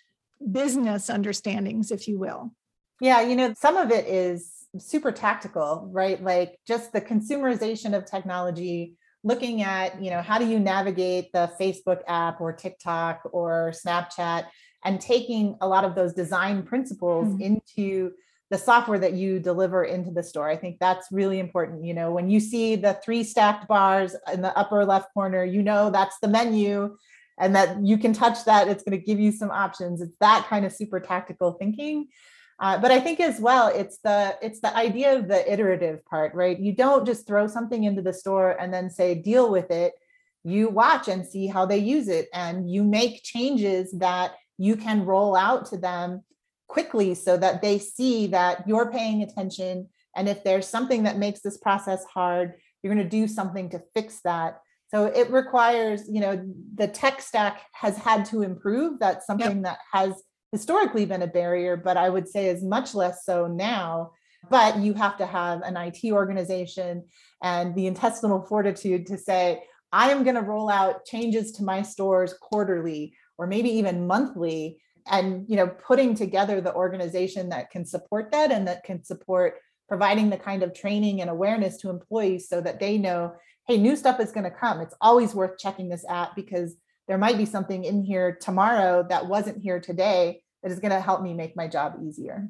business 0.53 1.09
understandings, 1.09 1.91
if 1.91 2.07
you 2.07 2.19
will. 2.19 2.53
Yeah, 3.01 3.23
you 3.23 3.37
know, 3.37 3.55
some 3.55 3.77
of 3.77 3.91
it 3.91 4.07
is 4.07 4.56
super 4.81 5.13
tactical, 5.13 5.89
right? 5.93 6.23
Like 6.23 6.59
just 6.67 6.93
the 6.93 7.01
consumerization 7.01 7.97
of 7.97 8.05
technology, 8.05 8.97
looking 9.23 9.63
at, 9.63 10.03
you 10.03 10.11
know, 10.11 10.23
how 10.23 10.39
do 10.39 10.47
you 10.47 10.59
navigate 10.59 11.33
the 11.33 11.51
Facebook 11.61 12.01
app 12.07 12.41
or 12.41 12.53
TikTok 12.53 13.23
or 13.33 13.73
Snapchat 13.73 14.47
and 14.85 15.01
taking 15.01 15.57
a 15.61 15.69
lot 15.69 15.85
of 15.85 15.95
those 15.95 16.13
design 16.13 16.63
principles 16.63 17.29
mm-hmm. 17.29 17.43
into 17.43 18.13
the 18.51 18.59
software 18.59 18.99
that 18.99 19.15
you 19.15 19.41
deliver 19.41 19.83
into 19.85 20.13
the 20.13 20.23
store. 20.23 20.49
I 20.49 20.57
think 20.57 20.79
that's 20.79 21.09
really 21.11 21.41
important. 21.41 21.85
You 21.85 21.95
know, 21.95 22.13
when 22.13 22.31
you 22.31 22.39
see 22.39 22.77
the 22.77 22.95
three 23.05 23.25
stacked 23.25 23.67
bars 23.67 24.15
in 24.33 24.41
the 24.41 24.57
upper 24.57 24.85
left 24.85 25.13
corner, 25.13 25.45
you 25.45 25.63
know 25.63 25.91
that's 25.91 26.19
the 26.21 26.29
menu 26.29 26.97
and 27.39 27.55
that 27.57 27.85
you 27.85 27.99
can 27.99 28.13
touch 28.13 28.45
that. 28.45 28.69
It's 28.69 28.85
going 28.85 28.99
to 28.99 29.05
give 29.05 29.19
you 29.19 29.33
some 29.33 29.51
options. 29.51 30.01
It's 30.01 30.17
that 30.21 30.47
kind 30.49 30.65
of 30.65 30.73
super 30.73 31.01
tactical 31.01 31.53
thinking 31.53 32.07
uh, 32.59 32.79
but 32.79 32.91
I 32.91 33.01
think 33.01 33.21
as 33.21 33.39
well, 33.39 33.69
it's 33.69 33.99
the 33.99 34.37
it's 34.41 34.61
the 34.61 34.75
idea 34.75 35.19
of 35.19 35.29
the 35.29 35.51
iterative 35.53 36.05
part, 36.07 36.35
right? 36.35 36.59
You 36.59 36.73
don't 36.73 37.05
just 37.05 37.27
throw 37.27 37.47
something 37.47 37.85
into 37.85 38.03
the 38.03 38.13
store 38.13 38.53
and 38.53 38.73
then 38.73 38.89
say 38.89 39.15
deal 39.15 39.51
with 39.51 39.71
it. 39.71 39.93
You 40.43 40.69
watch 40.69 41.09
and 41.09 41.27
see 41.27 41.47
how 41.49 41.67
they 41.67 41.79
use 41.79 42.09
it, 42.09 42.29
and 42.33 42.71
you 42.71 42.83
make 42.85 43.23
changes 43.23 43.93
that 43.99 44.33
you 44.59 44.77
can 44.77 45.05
roll 45.05 45.37
out 45.37 45.67
to 45.67 45.77
them 45.77 46.23
quickly 46.67 47.15
so 47.15 47.37
that 47.37 47.63
they 47.63 47.79
see 47.79 48.29
that 48.29 48.67
you're 48.67 48.91
paying 48.91 49.23
attention. 49.23 49.89
And 50.17 50.29
if 50.29 50.43
there's 50.43 50.67
something 50.67 51.03
that 51.03 51.19
makes 51.19 51.41
this 51.41 51.59
process 51.59 52.05
hard, 52.05 52.55
you're 52.83 52.95
going 52.95 53.05
to 53.05 53.11
do 53.11 53.29
something 53.29 53.69
to 53.71 53.83
fix 53.93 54.21
that. 54.23 54.61
So 54.89 55.07
it 55.07 55.31
requires, 55.31 56.09
you 56.09 56.21
know, 56.21 56.43
the 56.75 56.89
tech 56.89 57.21
stack 57.21 57.61
has 57.73 57.99
had 57.99 58.25
to 58.27 58.43
improve. 58.43 58.99
That's 58.99 59.27
something 59.27 59.57
yep. 59.57 59.65
that 59.65 59.79
has 59.93 60.23
historically 60.57 61.05
been 61.05 61.21
a 61.21 61.27
barrier, 61.27 61.77
but 61.77 61.99
I 61.99 62.09
would 62.09 62.27
say 62.27 62.47
is 62.47 62.65
much 62.65 62.95
less 62.95 63.27
so 63.27 63.47
now. 63.47 64.13
But 64.49 64.79
you 64.79 64.95
have 64.95 65.19
to 65.19 65.27
have 65.27 65.61
an 65.63 65.77
IT 65.77 66.13
organization 66.13 67.05
and 67.43 67.75
the 67.75 67.87
intestinal 67.87 68.41
fortitude 68.47 69.07
to 69.09 69.19
say, 69.19 69.63
I 69.93 70.11
am 70.11 70.25
going 70.25 70.37
to 70.37 70.41
roll 70.43 70.71
out 70.71 71.05
changes 71.05 71.53
to 71.53 71.65
my 71.65 71.83
stores 71.83 72.33
quarterly 72.41 73.15
or 73.37 73.47
maybe 73.47 73.69
even 73.71 74.07
monthly 74.07 74.81
and 75.11 75.45
you 75.49 75.57
know 75.57 75.69
putting 75.69 76.15
together 76.15 76.61
the 76.61 76.75
organization 76.75 77.51
that 77.51 77.71
can 77.71 77.85
support 77.85 78.33
that 78.33 78.51
and 78.51 78.67
that 78.67 78.83
can 78.83 79.05
support 79.05 79.59
providing 79.89 80.31
the 80.31 80.37
kind 80.37 80.63
of 80.63 80.75
training 80.75 81.21
and 81.21 81.31
awareness 81.31 81.77
to 81.79 81.91
employees 81.91 82.49
so 82.49 82.61
that 82.61 82.81
they 82.81 82.99
know 82.99 83.33
hey 83.69 83.77
new 83.77 83.95
stuff 83.95 84.19
is 84.19 84.33
going 84.33 84.45
to 84.45 84.51
come 84.51 84.81
it's 84.81 84.97
always 85.01 85.35
worth 85.35 85.59
checking 85.59 85.89
this 85.89 86.05
app 86.09 86.35
because 86.35 86.75
there 87.07 87.19
might 87.19 87.39
be 87.39 87.47
something 87.47 87.85
in 87.85 88.03
here 88.03 88.37
tomorrow 88.41 89.07
that 89.09 89.27
wasn't 89.27 89.63
here 89.63 89.81
today 89.81 90.43
that 90.63 90.73
is 90.73 90.81
going 90.81 90.93
to 90.93 91.01
help 91.01 91.23
me 91.23 91.35
make 91.35 91.57
my 91.57 91.69
job 91.69 91.97
easier. 92.03 92.49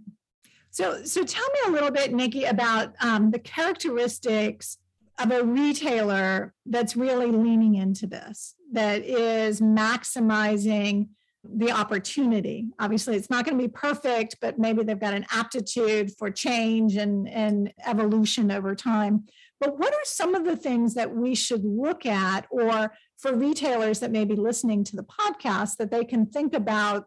So, 0.70 1.04
so 1.04 1.24
tell 1.24 1.46
me 1.46 1.58
a 1.68 1.70
little 1.70 1.90
bit, 1.90 2.12
Nikki, 2.12 2.44
about 2.44 2.94
um, 3.00 3.30
the 3.30 3.38
characteristics 3.38 4.78
of 5.18 5.30
a 5.30 5.42
retailer 5.42 6.52
that's 6.66 6.96
really 6.96 7.30
leaning 7.30 7.76
into 7.76 8.06
this, 8.06 8.54
that 8.72 9.02
is 9.02 9.60
maximizing 9.60 11.08
the 11.42 11.70
opportunity. 11.70 12.66
Obviously, 12.78 13.16
it's 13.16 13.30
not 13.30 13.44
going 13.44 13.56
to 13.56 13.64
be 13.64 13.72
perfect, 13.72 14.36
but 14.40 14.58
maybe 14.58 14.82
they've 14.82 14.98
got 14.98 15.14
an 15.14 15.26
aptitude 15.30 16.12
for 16.18 16.30
change 16.30 16.96
and, 16.96 17.28
and 17.28 17.72
evolution 17.86 18.50
over 18.50 18.74
time. 18.74 19.24
But 19.60 19.78
what 19.78 19.94
are 19.94 20.04
some 20.04 20.34
of 20.34 20.44
the 20.44 20.56
things 20.56 20.94
that 20.94 21.14
we 21.14 21.34
should 21.34 21.64
look 21.64 22.04
at, 22.04 22.46
or 22.50 22.92
for 23.16 23.34
retailers 23.34 24.00
that 24.00 24.10
may 24.10 24.24
be 24.24 24.34
listening 24.34 24.84
to 24.84 24.96
the 24.96 25.04
podcast, 25.04 25.76
that 25.76 25.90
they 25.90 26.04
can 26.04 26.26
think 26.26 26.52
about 26.52 27.06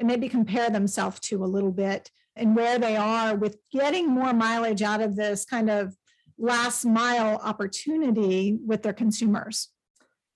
and 0.00 0.08
maybe 0.08 0.28
compare 0.28 0.68
themselves 0.70 1.20
to 1.20 1.44
a 1.44 1.46
little 1.46 1.70
bit 1.70 2.10
and 2.34 2.56
where 2.56 2.78
they 2.78 2.96
are 2.96 3.36
with 3.36 3.58
getting 3.72 4.08
more 4.08 4.32
mileage 4.32 4.82
out 4.82 5.00
of 5.00 5.14
this 5.14 5.44
kind 5.44 5.70
of 5.70 5.94
last 6.38 6.84
mile 6.84 7.38
opportunity 7.44 8.58
with 8.66 8.82
their 8.82 8.94
consumers. 8.94 9.68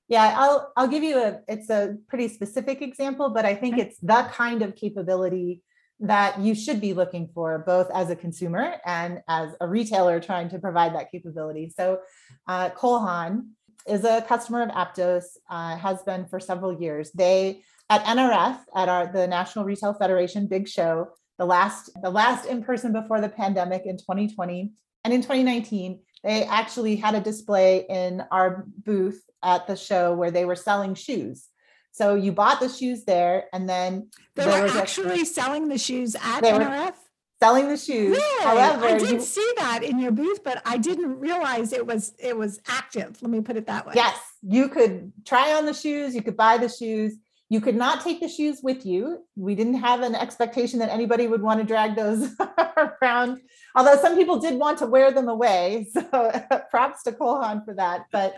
Yeah 0.07 0.35
i'll 0.37 0.71
i'll 0.77 0.87
give 0.87 1.03
you 1.03 1.19
a 1.19 1.41
it's 1.49 1.71
a 1.71 1.97
pretty 2.09 2.29
specific 2.29 2.83
example 2.83 3.31
but 3.31 3.47
i 3.47 3.55
think 3.55 3.77
okay. 3.77 3.85
it's 3.85 3.99
the 4.01 4.29
kind 4.35 4.61
of 4.61 4.77
capability 4.77 5.63
that 6.01 6.41
you 6.41 6.55
should 6.55 6.81
be 6.81 6.93
looking 6.93 7.29
for 7.35 7.59
both 7.59 7.91
as 7.93 8.11
a 8.11 8.17
consumer 8.17 8.75
and 8.85 9.21
as 9.29 9.51
a 9.61 9.67
retailer 9.67 10.21
trying 10.21 10.49
to 10.49 10.59
provide 10.59 10.95
that 10.95 11.11
capability. 11.11 11.73
So 11.75 12.01
uh, 12.49 12.71
Cole 12.71 13.43
is 13.87 14.05
a 14.05 14.23
customer 14.23 14.63
of 14.63 14.71
aptos 14.71 15.25
uh, 15.49 15.77
has 15.77 16.03
been 16.03 16.27
for 16.27 16.41
several 16.41 16.81
years. 16.81 17.11
They 17.13 17.63
at 17.91 18.05
NRF 18.05 18.59
at 18.75 18.89
our 18.89 19.13
the 19.13 19.27
National 19.27 19.65
Retail 19.65 19.95
Federation 19.95 20.47
big 20.47 20.69
show, 20.69 21.09
the 21.39 21.45
last 21.45 21.91
the 22.03 22.11
last 22.11 22.47
in 22.47 22.63
person 22.63 22.93
before 22.93 23.21
the 23.21 23.29
pandemic 23.29 23.83
in 23.87 23.97
2020 23.97 24.73
and 25.05 25.13
in 25.13 25.21
2019 25.21 26.01
they 26.23 26.45
actually 26.45 26.97
had 26.97 27.15
a 27.15 27.21
display 27.21 27.85
in 27.89 28.23
our 28.31 28.67
booth 28.85 29.23
at 29.43 29.67
the 29.67 29.77
show 29.77 30.15
where 30.15 30.31
they 30.31 30.47
were 30.47 30.57
selling 30.57 30.95
shoes. 30.95 31.49
So 31.93 32.17
you 32.17 32.33
bought 32.33 32.59
the 32.59 32.69
shoes 32.69 33.05
there, 33.05 33.45
and 33.53 33.69
then 33.69 34.09
they 34.35 34.47
were 34.47 34.67
actually 34.67 35.21
a, 35.21 35.27
selling 35.27 35.69
the 35.69 35.79
shoes 35.79 36.17
at 36.17 36.43
NRF. 36.43 36.95
Selling 37.41 37.69
the 37.69 37.77
shoes. 37.77 38.17
Really? 38.17 38.45
However, 38.45 38.87
I 38.87 38.99
did 38.99 39.11
you, 39.11 39.21
see 39.21 39.49
that 39.59 39.85
in 39.85 40.01
your 40.01 40.11
booth, 40.11 40.43
but 40.43 40.61
I 40.65 40.79
didn't 40.79 41.21
realize 41.21 41.73
it 41.73 41.87
was 41.87 42.15
it 42.19 42.37
was 42.37 42.59
active. 42.67 43.21
Let 43.23 43.31
me 43.31 43.43
put 43.43 43.57
it 43.57 43.67
that 43.67 43.87
way. 43.87 43.93
Yes, 43.95 44.19
you 44.43 44.69
could 44.69 45.13
try 45.25 45.53
on 45.53 45.67
the 45.67 45.75
shoes. 45.75 46.17
You 46.17 46.23
could 46.23 46.37
buy 46.37 46.59
the 46.59 46.69
shoes. 46.69 47.15
You 47.51 47.61
could 47.61 47.77
not 47.77 48.03
take 48.03 48.21
the 48.21 48.29
shoes 48.29 48.61
with 48.63 48.87
you. 48.87 49.25
We 49.37 49.55
didn't 49.55 49.75
have 49.75 50.01
an 50.01 50.15
expectation 50.15 50.79
that 50.79 50.91
anybody 50.91 51.27
would 51.27 51.43
want 51.43 51.61
to 51.61 51.67
drag 51.67 51.95
those 51.95 52.35
around, 53.03 53.41
although 53.75 53.97
some 53.97 54.17
people 54.17 54.39
did 54.39 54.55
want 54.55 54.79
to 54.79 54.87
wear 54.87 55.13
them 55.13 55.29
away. 55.29 55.89
So 55.95 56.33
props 56.71 57.03
to 57.05 57.13
Cole 57.13 57.41
Haan 57.41 57.65
for 57.65 57.75
that. 57.75 58.07
But 58.11 58.37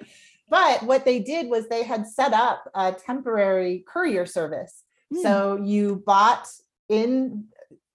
but 0.49 0.83
what 0.83 1.05
they 1.05 1.21
did 1.21 1.49
was 1.49 1.69
they 1.69 1.83
had 1.83 2.07
set 2.07 2.33
up 2.33 2.71
a 2.75 2.93
temporary 2.93 3.85
courier 3.87 4.27
service. 4.27 4.85
Mm. 5.13 5.23
So 5.23 5.61
you 5.63 6.03
bought 6.07 6.49
in 6.89 7.47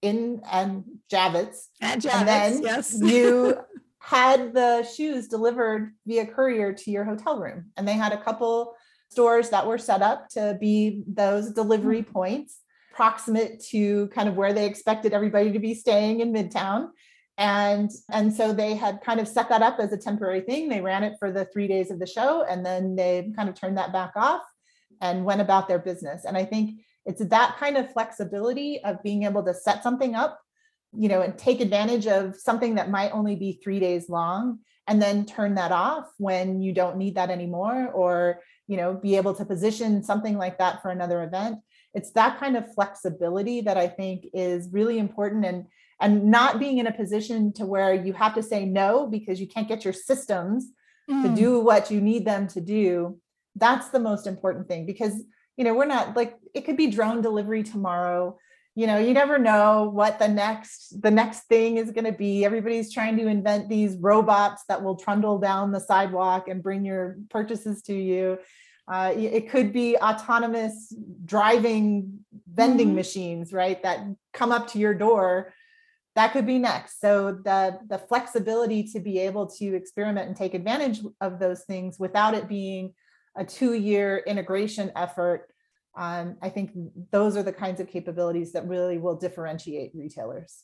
in 0.02 0.42
and 0.52 0.84
Javits, 1.12 1.68
and, 1.80 2.02
Javits, 2.02 2.14
and 2.14 2.28
then 2.28 2.64
yes. 2.64 3.00
you 3.02 3.58
had 4.00 4.54
the 4.54 4.84
shoes 4.84 5.28
delivered 5.28 5.94
via 6.08 6.26
courier 6.26 6.74
to 6.74 6.92
your 6.92 7.04
hotel 7.04 7.40
room. 7.40 7.66
And 7.78 7.88
they 7.88 7.94
had 7.94 8.12
a 8.12 8.22
couple 8.22 8.76
stores 9.12 9.50
that 9.50 9.68
were 9.68 9.78
set 9.78 10.02
up 10.02 10.30
to 10.30 10.58
be 10.60 11.04
those 11.08 11.52
delivery 11.52 12.02
mm-hmm. 12.02 12.12
points 12.12 12.58
proximate 12.94 13.64
to 13.70 14.08
kind 14.08 14.28
of 14.28 14.36
where 14.36 14.54
they 14.54 14.66
expected 14.66 15.14
everybody 15.14 15.52
to 15.52 15.60
be 15.60 15.74
staying 15.74 16.20
in 16.20 16.34
midtown. 16.34 16.90
And 17.38 17.90
and 18.12 18.34
so 18.34 18.54
they 18.54 18.76
had 18.76 19.02
kind 19.02 19.20
of 19.20 19.28
set 19.28 19.50
that 19.50 19.62
up 19.62 19.80
as 19.80 19.94
a 19.94 19.98
temporary 19.98 20.42
thing. 20.42 20.70
They 20.70 20.82
ran 20.82 21.04
it 21.04 21.16
for 21.20 21.32
the 21.32 21.46
three 21.46 21.68
days 21.68 21.90
of 21.92 22.00
the 22.00 22.06
show 22.06 22.44
and 22.44 22.66
then 22.66 22.96
they 22.96 23.32
kind 23.36 23.50
of 23.50 23.56
turned 23.56 23.78
that 23.78 23.94
back 23.94 24.12
off 24.16 24.42
and 25.00 25.26
went 25.26 25.42
about 25.42 25.68
their 25.68 25.80
business. 25.80 26.26
And 26.26 26.38
i 26.38 26.46
think 26.46 26.82
it's 27.06 27.24
that 27.26 27.58
kind 27.58 27.78
of 27.78 27.92
flexibility 27.92 28.84
of 28.84 29.02
being 29.04 29.24
able 29.24 29.44
to 29.44 29.54
set 29.54 29.84
something 29.84 30.16
up 30.16 30.40
you 30.94 31.08
know 31.08 31.22
and 31.22 31.38
take 31.38 31.62
advantage 31.62 32.08
of 32.08 32.36
something 32.36 32.76
that 32.76 32.90
might 32.90 33.12
only 33.12 33.36
be 33.36 33.60
three 33.64 33.80
days 33.80 34.10
long 34.10 34.60
and 34.88 35.02
then 35.02 35.26
turn 35.26 35.56
that 35.56 35.72
off 35.72 36.12
when 36.18 36.62
you 36.62 36.74
don't 36.74 36.98
need 36.98 37.16
that 37.16 37.30
anymore 37.30 37.90
or 37.94 38.42
you 38.68 38.78
know 38.78 38.94
be 38.94 39.16
able 39.16 39.34
to 39.36 39.46
position 39.46 40.04
something 40.04 40.38
like 40.38 40.58
that 40.58 40.82
for 40.82 40.90
another 40.90 41.24
event. 41.24 41.60
It's 41.94 42.12
that 42.12 42.40
kind 42.40 42.56
of 42.56 42.74
flexibility 42.74 43.62
that 43.62 43.78
i 43.78 43.88
think 43.88 44.26
is 44.34 44.70
really 44.72 44.98
important 44.98 45.46
and 45.46 45.66
and 46.02 46.26
not 46.32 46.60
being 46.60 46.80
in 46.80 46.88
a 46.88 46.92
position 46.92 47.54
to 47.54 47.66
where 47.66 47.94
you 47.94 48.12
have 48.14 48.34
to 48.34 48.44
say 48.44 48.66
no 48.66 49.08
because 49.08 49.40
you 49.40 49.48
can't 49.48 49.68
get 49.68 49.86
your 49.86 49.94
systems 49.94 50.72
mm. 51.10 51.22
to 51.24 51.36
do 51.40 51.60
what 51.60 51.92
you 51.92 52.02
need 52.02 52.26
them 52.26 52.48
to 52.48 52.60
do. 52.60 53.20
That's 53.56 53.90
the 53.90 54.00
most 54.00 54.26
important 54.28 54.68
thing 54.68 54.86
because 54.86 55.24
you 55.58 55.64
know 55.64 55.74
we're 55.74 55.86
not 55.86 56.16
like 56.16 56.38
it 56.56 56.62
could 56.62 56.78
be 56.78 56.88
drone 56.88 57.22
delivery 57.22 57.64
tomorrow 57.64 58.38
you 58.76 58.88
know 58.88 58.98
you 58.98 59.14
never 59.14 59.38
know 59.38 59.90
what 59.94 60.18
the 60.18 60.28
next 60.28 61.02
the 61.02 61.12
next 61.12 61.42
thing 61.42 61.78
is 61.78 61.92
going 61.92 62.06
to 62.06 62.12
be. 62.12 62.46
Everybody's 62.46 62.94
trying 62.94 63.18
to 63.18 63.28
invent 63.28 63.68
these 63.68 63.98
robots 63.98 64.64
that 64.70 64.82
will 64.82 64.96
trundle 64.96 65.40
down 65.40 65.72
the 65.72 65.80
sidewalk 65.80 66.48
and 66.48 66.64
bring 66.64 66.86
your 66.86 67.18
purchases 67.30 67.82
to 67.84 67.94
you. 67.94 68.38
Uh, 68.88 69.14
it 69.16 69.50
could 69.50 69.72
be 69.72 69.98
autonomous 69.98 70.94
driving 71.26 72.20
vending 72.54 72.88
mm-hmm. 72.88 72.96
machines 72.96 73.54
right 73.54 73.82
that 73.84 74.00
come 74.34 74.52
up 74.52 74.68
to 74.70 74.80
your 74.80 74.94
door. 74.94 75.54
That 76.16 76.34
could 76.34 76.46
be 76.46 76.58
next. 76.58 77.00
So 77.02 77.40
the 77.44 77.80
the 77.88 77.98
flexibility 77.98 78.84
to 78.94 79.00
be 79.02 79.20
able 79.20 79.48
to 79.48 79.76
experiment 79.76 80.28
and 80.28 80.36
take 80.36 80.54
advantage 80.54 81.02
of 81.20 81.40
those 81.40 81.64
things 81.64 82.00
without 82.00 82.36
it 82.36 82.48
being 82.48 82.94
a 83.36 83.44
two 83.46 83.74
year 83.74 84.24
integration 84.26 84.92
effort 84.96 85.51
um, 85.96 86.38
I 86.42 86.50
think 86.50 86.72
those 87.12 87.36
are 87.36 87.44
the 87.44 87.52
kinds 87.52 87.80
of 87.80 87.88
capabilities 87.88 88.54
that 88.54 88.68
really 88.68 88.98
will 88.98 89.16
differentiate 89.16 89.92
retailers. 89.94 90.64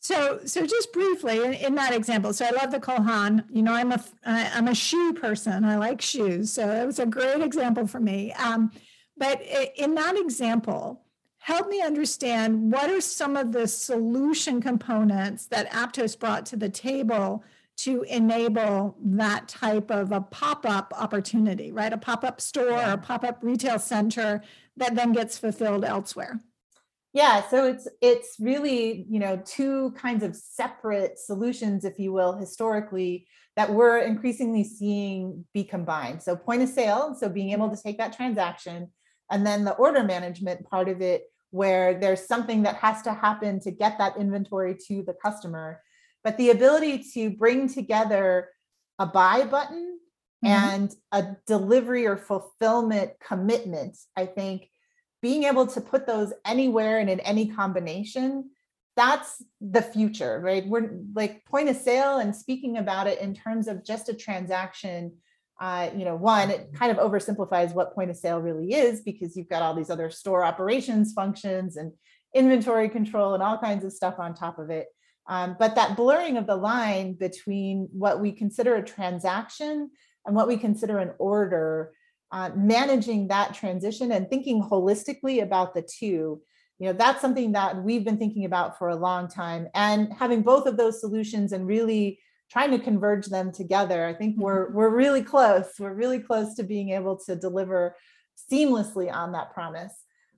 So, 0.00 0.40
so 0.44 0.66
just 0.66 0.92
briefly 0.92 1.42
in, 1.42 1.54
in, 1.54 1.74
that 1.76 1.94
example, 1.94 2.32
so 2.34 2.44
I 2.44 2.50
love 2.50 2.70
the 2.70 2.80
Kohan. 2.80 3.44
You 3.50 3.62
know, 3.62 3.72
I'm 3.72 3.90
a 3.90 4.04
I'm 4.26 4.68
a 4.68 4.74
shoe 4.74 5.14
person. 5.14 5.64
I 5.64 5.76
like 5.76 6.02
shoes, 6.02 6.52
so 6.52 6.70
it 6.70 6.84
was 6.84 6.98
a 6.98 7.06
great 7.06 7.40
example 7.40 7.86
for 7.86 8.00
me. 8.00 8.32
Um, 8.34 8.70
but 9.16 9.40
in 9.76 9.94
that 9.94 10.16
example, 10.16 11.04
help 11.38 11.68
me 11.68 11.80
understand 11.80 12.72
what 12.72 12.90
are 12.90 13.00
some 13.00 13.36
of 13.36 13.52
the 13.52 13.66
solution 13.66 14.60
components 14.60 15.46
that 15.46 15.70
Aptos 15.70 16.18
brought 16.18 16.44
to 16.46 16.56
the 16.56 16.68
table 16.68 17.42
to 17.76 18.02
enable 18.02 18.96
that 19.04 19.48
type 19.48 19.90
of 19.90 20.12
a 20.12 20.20
pop-up 20.20 20.92
opportunity, 20.96 21.72
right? 21.72 21.92
A 21.92 21.98
pop-up 21.98 22.40
store 22.40 22.70
yeah. 22.70 22.90
or 22.90 22.94
a 22.94 22.98
pop-up 22.98 23.38
retail 23.42 23.78
center 23.78 24.42
that 24.76 24.94
then 24.94 25.12
gets 25.12 25.38
fulfilled 25.38 25.84
elsewhere. 25.84 26.40
Yeah, 27.12 27.48
so 27.48 27.66
it's 27.66 27.86
it's 28.00 28.36
really, 28.40 29.06
you 29.08 29.20
know, 29.20 29.40
two 29.44 29.92
kinds 29.92 30.24
of 30.24 30.34
separate 30.34 31.18
solutions 31.18 31.84
if 31.84 31.98
you 31.98 32.12
will 32.12 32.36
historically 32.36 33.28
that 33.54 33.72
we're 33.72 33.98
increasingly 33.98 34.64
seeing 34.64 35.44
be 35.54 35.62
combined. 35.62 36.22
So 36.22 36.34
point 36.34 36.62
of 36.62 36.68
sale, 36.68 37.16
so 37.18 37.28
being 37.28 37.50
able 37.50 37.70
to 37.70 37.80
take 37.80 37.98
that 37.98 38.16
transaction 38.16 38.90
and 39.30 39.46
then 39.46 39.64
the 39.64 39.74
order 39.74 40.02
management 40.02 40.68
part 40.68 40.88
of 40.88 41.00
it 41.00 41.24
where 41.50 41.98
there's 42.00 42.26
something 42.26 42.64
that 42.64 42.74
has 42.76 43.00
to 43.02 43.14
happen 43.14 43.60
to 43.60 43.70
get 43.70 43.96
that 43.98 44.16
inventory 44.16 44.76
to 44.88 45.04
the 45.06 45.14
customer 45.14 45.80
but 46.24 46.38
the 46.38 46.50
ability 46.50 47.04
to 47.12 47.30
bring 47.30 47.68
together 47.68 48.48
a 48.98 49.06
buy 49.06 49.44
button 49.44 49.98
mm-hmm. 50.44 50.46
and 50.46 50.94
a 51.12 51.36
delivery 51.46 52.06
or 52.06 52.16
fulfillment 52.16 53.12
commitment, 53.20 53.96
I 54.16 54.26
think 54.26 54.68
being 55.20 55.44
able 55.44 55.66
to 55.68 55.80
put 55.80 56.06
those 56.06 56.32
anywhere 56.44 56.98
and 56.98 57.08
in 57.08 57.20
any 57.20 57.48
combination, 57.48 58.50
that's 58.96 59.42
the 59.60 59.82
future, 59.82 60.40
right? 60.40 60.66
We're 60.66 60.98
like 61.14 61.44
point 61.44 61.68
of 61.68 61.76
sale 61.76 62.18
and 62.18 62.34
speaking 62.34 62.78
about 62.78 63.06
it 63.06 63.20
in 63.20 63.34
terms 63.34 63.68
of 63.68 63.84
just 63.84 64.08
a 64.08 64.14
transaction. 64.14 65.12
Uh, 65.60 65.90
you 65.96 66.04
know, 66.04 66.16
one, 66.16 66.50
it 66.50 66.72
kind 66.74 66.96
of 66.96 66.98
oversimplifies 66.98 67.74
what 67.74 67.94
point 67.94 68.10
of 68.10 68.16
sale 68.16 68.38
really 68.40 68.72
is 68.72 69.02
because 69.02 69.36
you've 69.36 69.48
got 69.48 69.62
all 69.62 69.74
these 69.74 69.90
other 69.90 70.10
store 70.10 70.44
operations 70.44 71.12
functions 71.12 71.76
and 71.76 71.92
inventory 72.34 72.88
control 72.88 73.34
and 73.34 73.42
all 73.42 73.58
kinds 73.58 73.84
of 73.84 73.92
stuff 73.92 74.16
on 74.18 74.34
top 74.34 74.58
of 74.58 74.70
it. 74.70 74.88
Um, 75.26 75.56
but 75.58 75.74
that 75.74 75.96
blurring 75.96 76.36
of 76.36 76.46
the 76.46 76.56
line 76.56 77.14
between 77.14 77.88
what 77.92 78.20
we 78.20 78.32
consider 78.32 78.76
a 78.76 78.84
transaction 78.84 79.90
and 80.26 80.36
what 80.36 80.48
we 80.48 80.56
consider 80.56 80.98
an 80.98 81.12
order, 81.18 81.92
uh, 82.30 82.50
managing 82.54 83.28
that 83.28 83.54
transition 83.54 84.12
and 84.12 84.28
thinking 84.28 84.62
holistically 84.62 85.42
about 85.42 85.74
the 85.74 85.82
two, 85.82 86.42
you 86.78 86.86
know, 86.86 86.92
that's 86.92 87.20
something 87.20 87.52
that 87.52 87.82
we've 87.82 88.04
been 88.04 88.18
thinking 88.18 88.44
about 88.44 88.78
for 88.78 88.88
a 88.88 88.96
long 88.96 89.28
time. 89.28 89.68
And 89.74 90.12
having 90.12 90.42
both 90.42 90.66
of 90.66 90.76
those 90.76 91.00
solutions 91.00 91.52
and 91.52 91.66
really 91.66 92.18
trying 92.50 92.72
to 92.72 92.78
converge 92.78 93.26
them 93.26 93.52
together, 93.52 94.04
I 94.04 94.12
think 94.12 94.36
we're 94.38 94.66
mm-hmm. 94.66 94.76
we're 94.76 94.94
really 94.94 95.22
close. 95.22 95.66
We're 95.78 95.94
really 95.94 96.18
close 96.18 96.54
to 96.56 96.62
being 96.62 96.90
able 96.90 97.16
to 97.26 97.36
deliver 97.36 97.96
seamlessly 98.50 99.12
on 99.12 99.32
that 99.32 99.54
promise. 99.54 99.92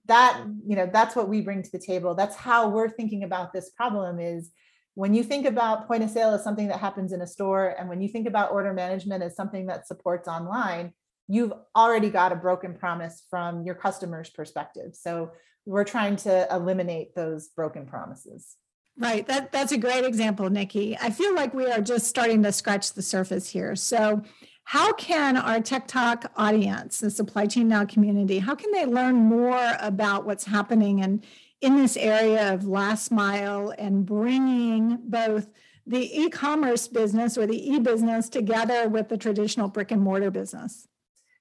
That 0.07 0.45
you 0.67 0.77
know, 0.77 0.89
that's 0.93 1.17
what 1.17 1.29
we 1.29 1.41
bring 1.41 1.63
to 1.63 1.73
the 1.73 1.81
table. 1.81 2.15
That's 2.15 2.37
how 2.37 2.69
we're 2.69 2.91
thinking 2.91 3.25
about 3.25 3.53
this 3.53 3.71
problem. 3.71 4.21
Is 4.21 4.51
when 4.97 5.13
you 5.13 5.23
think 5.23 5.45
about 5.45 5.87
point 5.87 6.03
of 6.03 6.09
sale 6.09 6.33
as 6.33 6.43
something 6.43 6.69
that 6.69 6.81
happens 6.81 7.13
in 7.13 7.21
a 7.21 7.27
store, 7.27 7.77
and 7.79 7.87
when 7.87 8.01
you 8.01 8.09
think 8.09 8.27
about 8.27 8.51
order 8.51 8.73
management 8.73 9.23
as 9.23 9.37
something 9.37 9.67
that 9.67 9.87
supports 9.87 10.27
online, 10.27 10.95
you've 11.29 11.53
already 11.77 12.09
got 12.09 12.33
a 12.33 12.35
broken 12.37 12.73
promise 12.73 13.25
from 13.29 13.63
your 13.63 13.75
customer's 13.75 14.31
perspective. 14.31 14.95
So 14.95 15.33
we're 15.67 15.85
trying 15.85 16.17
to 16.17 16.49
eliminate 16.51 17.15
those 17.15 17.49
broken 17.49 17.85
promises. 17.85 18.57
Right. 18.99 19.27
That 19.27 19.53
that's 19.53 19.73
a 19.73 19.77
great 19.77 20.07
example, 20.07 20.49
Nikki. 20.49 20.97
I 20.97 21.11
feel 21.11 21.35
like 21.35 21.53
we 21.53 21.71
are 21.71 21.83
just 21.83 22.07
starting 22.07 22.43
to 22.45 22.51
scratch 22.51 22.95
the 22.95 23.03
surface 23.03 23.51
here. 23.51 23.77
So 23.77 24.23
how 24.65 24.95
can 24.95 25.37
our 25.37 25.61
Tech 25.61 25.87
Talk 25.87 26.33
audience, 26.37 27.01
the 27.01 27.11
supply 27.11 27.45
chain 27.45 27.69
now 27.69 27.85
community, 27.85 28.39
how 28.39 28.55
can 28.55 28.73
they 28.73 28.87
learn 28.87 29.15
more 29.17 29.77
about 29.81 30.25
what's 30.25 30.45
happening 30.45 31.03
and 31.03 31.23
in 31.61 31.77
this 31.77 31.97
area 31.97 32.53
of 32.53 32.67
last 32.67 33.11
mile 33.11 33.73
and 33.79 34.05
bringing 34.05 34.99
both 35.05 35.49
the 35.87 36.21
e-commerce 36.21 36.89
business 36.89 37.39
or 37.39 37.47
the 37.47 37.75
e-business 37.75 38.29
together 38.29 38.89
with 38.89 39.09
the 39.09 39.17
traditional 39.17 39.69
brick 39.69 39.91
and 39.91 40.03
mortar 40.03 40.31
business? 40.31 40.89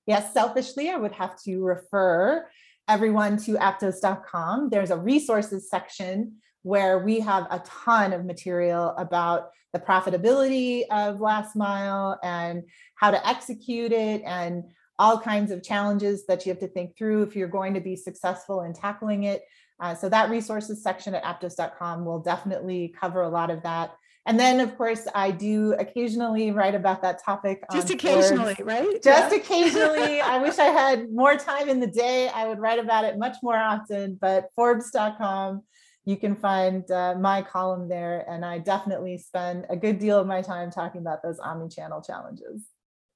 Yes, 0.06 0.34
selfishly, 0.34 0.89
I 0.89 0.97
would 0.97 1.13
have 1.13 1.41
to 1.43 1.63
refer 1.63 2.47
everyone 2.88 3.38
to 3.38 3.54
aptos.com. 3.54 4.69
There's 4.69 4.91
a 4.91 4.97
resources 4.97 5.69
section 5.69 6.36
where 6.62 6.99
we 6.99 7.19
have 7.19 7.47
a 7.49 7.62
ton 7.65 8.13
of 8.13 8.25
material 8.25 8.89
about 8.97 9.49
the 9.73 9.80
profitability 9.80 10.84
of 10.91 11.19
last 11.21 11.56
mile 11.56 12.19
and 12.23 12.63
how 12.95 13.12
to 13.12 13.28
execute 13.28 13.91
it 13.91 14.21
and 14.25 14.63
all 14.97 15.19
kinds 15.19 15.51
of 15.51 15.62
challenges 15.62 16.25
that 16.28 16.45
you 16.45 16.51
have 16.51 16.60
to 16.60 16.67
think 16.67 16.97
through 16.97 17.23
if 17.23 17.36
you're 17.36 17.47
going 17.47 17.73
to 17.73 17.82
be 17.82 17.95
successful 17.95 18.62
in 18.62 18.73
tackling 18.73 19.23
it. 19.23 19.43
Uh, 19.79 19.93
so 19.93 20.09
that 20.09 20.29
resources 20.29 20.81
section 20.81 21.15
at 21.15 21.23
aptos.com 21.23 22.05
will 22.05 22.19
definitely 22.19 22.93
cover 22.99 23.21
a 23.21 23.29
lot 23.29 23.49
of 23.49 23.63
that. 23.63 23.95
And 24.27 24.39
then, 24.39 24.59
of 24.59 24.75
course, 24.75 25.07
I 25.13 25.29
do 25.29 25.73
occasionally 25.73 26.49
write 26.51 26.73
about 26.73 27.03
that 27.03 27.23
topic. 27.23 27.63
Just 27.71 27.91
occasionally, 27.91 28.55
Forbes. 28.55 28.61
right? 28.61 29.03
Just 29.03 29.31
yeah. 29.31 29.38
occasionally. 29.38 30.21
I 30.21 30.39
wish 30.39 30.57
I 30.57 30.65
had 30.65 31.11
more 31.11 31.35
time 31.35 31.69
in 31.69 31.79
the 31.79 31.88
day. 31.88 32.29
I 32.29 32.47
would 32.47 32.57
write 32.57 32.79
about 32.79 33.05
it 33.05 33.19
much 33.19 33.38
more 33.43 33.57
often. 33.57 34.17
But 34.19 34.49
Forbes.com, 34.55 35.61
you 36.05 36.17
can 36.17 36.35
find 36.35 36.89
uh, 36.89 37.15
my 37.19 37.43
column 37.43 37.88
there. 37.88 38.25
And 38.27 38.43
I 38.43 38.57
definitely 38.57 39.19
spend 39.19 39.67
a 39.69 39.75
good 39.75 39.99
deal 39.99 40.19
of 40.19 40.25
my 40.25 40.41
time 40.41 40.71
talking 40.71 41.01
about 41.01 41.21
those 41.21 41.38
omni-channel 41.38 42.01
challenges. 42.01 42.63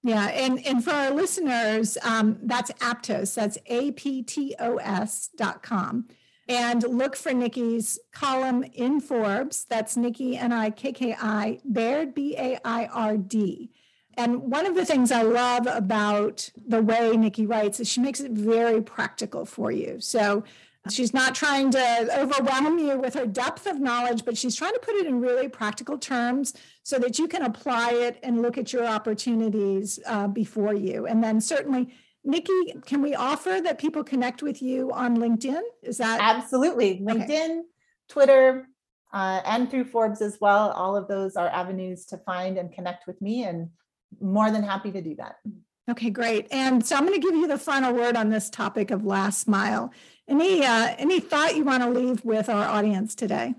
Yeah, 0.03 0.27
and, 0.27 0.65
and 0.65 0.83
for 0.83 0.91
our 0.91 1.11
listeners, 1.11 1.97
um, 2.03 2.37
that's 2.43 2.71
Aptos, 2.73 3.33
that's 3.33 3.57
A-P-T-O-S 3.65 5.29
dot 5.35 5.61
com 5.63 6.07
and 6.49 6.83
look 6.83 7.15
for 7.15 7.31
Nikki's 7.31 7.99
column 8.12 8.63
in 8.73 8.99
Forbes. 8.99 9.65
That's 9.65 9.95
Nikki 9.95 10.35
N 10.35 10.51
I 10.51 10.71
K 10.71 10.91
K 10.91 11.15
I 11.17 11.59
Baird 11.63 12.15
B 12.15 12.35
A 12.38 12.59
I 12.65 12.88
R 12.88 13.15
D. 13.17 13.69
And 14.17 14.51
one 14.51 14.65
of 14.65 14.75
the 14.75 14.83
things 14.83 15.12
I 15.12 15.21
love 15.21 15.67
about 15.67 16.49
the 16.67 16.81
way 16.81 17.15
Nikki 17.15 17.45
writes 17.45 17.79
is 17.79 17.88
she 17.88 18.01
makes 18.01 18.19
it 18.19 18.31
very 18.31 18.81
practical 18.81 19.45
for 19.45 19.71
you. 19.71 20.01
So 20.01 20.43
she's 20.89 21.13
not 21.13 21.35
trying 21.35 21.71
to 21.71 22.19
overwhelm 22.19 22.79
you 22.79 22.97
with 22.97 23.13
her 23.13 23.27
depth 23.27 23.67
of 23.67 23.79
knowledge, 23.79 24.25
but 24.25 24.38
she's 24.38 24.55
trying 24.55 24.73
to 24.73 24.79
put 24.79 24.95
it 24.95 25.05
in 25.05 25.21
really 25.21 25.47
practical 25.47 25.97
terms 25.97 26.53
so 26.83 26.97
that 26.99 27.19
you 27.19 27.27
can 27.27 27.43
apply 27.43 27.91
it 27.91 28.19
and 28.23 28.41
look 28.41 28.57
at 28.57 28.73
your 28.73 28.85
opportunities 28.85 29.99
uh, 30.05 30.27
before 30.27 30.73
you. 30.73 31.05
And 31.05 31.23
then 31.23 31.39
certainly 31.39 31.93
Nikki, 32.23 32.73
can 32.86 33.01
we 33.01 33.15
offer 33.15 33.60
that 33.63 33.79
people 33.79 34.03
connect 34.03 34.41
with 34.41 34.62
you 34.62 34.91
on 34.91 35.17
LinkedIn? 35.17 35.62
Is 35.84 35.97
that 35.97 36.19
absolutely 36.21 36.99
LinkedIn, 36.99 37.29
okay. 37.29 37.62
Twitter, 38.10 38.67
uh, 39.13 39.41
and 39.45 39.71
through 39.71 39.86
Forbes 39.86 40.21
as 40.21 40.38
well? 40.41 40.71
All 40.71 40.95
of 40.95 41.08
those 41.08 41.35
are 41.35 41.48
avenues 41.48 42.06
to 42.08 42.17
find 42.17 42.58
and 42.58 42.71
connect 42.71 43.08
with 43.08 43.21
me, 43.21 43.43
and 43.43 43.69
more 44.19 44.52
than 44.52 44.63
happy 44.63 44.91
to 44.91 45.02
do 45.02 45.15
that. 45.15 45.37
Okay, 45.89 46.12
great. 46.12 46.48
And 46.52 46.85
so 46.85 46.96
I'm 46.96 47.06
going 47.06 47.19
to 47.19 47.25
give 47.25 47.35
you 47.35 47.48
the 47.48 47.58
final 47.58 47.93
word 47.93 48.15
on 48.15 48.29
this 48.29 48.50
topic 48.50 48.91
of 48.91 49.06
last 49.06 49.48
mile. 49.48 49.91
Any 50.27 50.63
uh, 50.63 50.93
any 51.00 51.19
thought 51.19 51.56
you 51.56 51.63
want 51.63 51.81
to 51.81 51.89
leave 51.89 52.23
with 52.23 52.48
our 52.50 52.63
audience 52.63 53.15
today? 53.15 53.56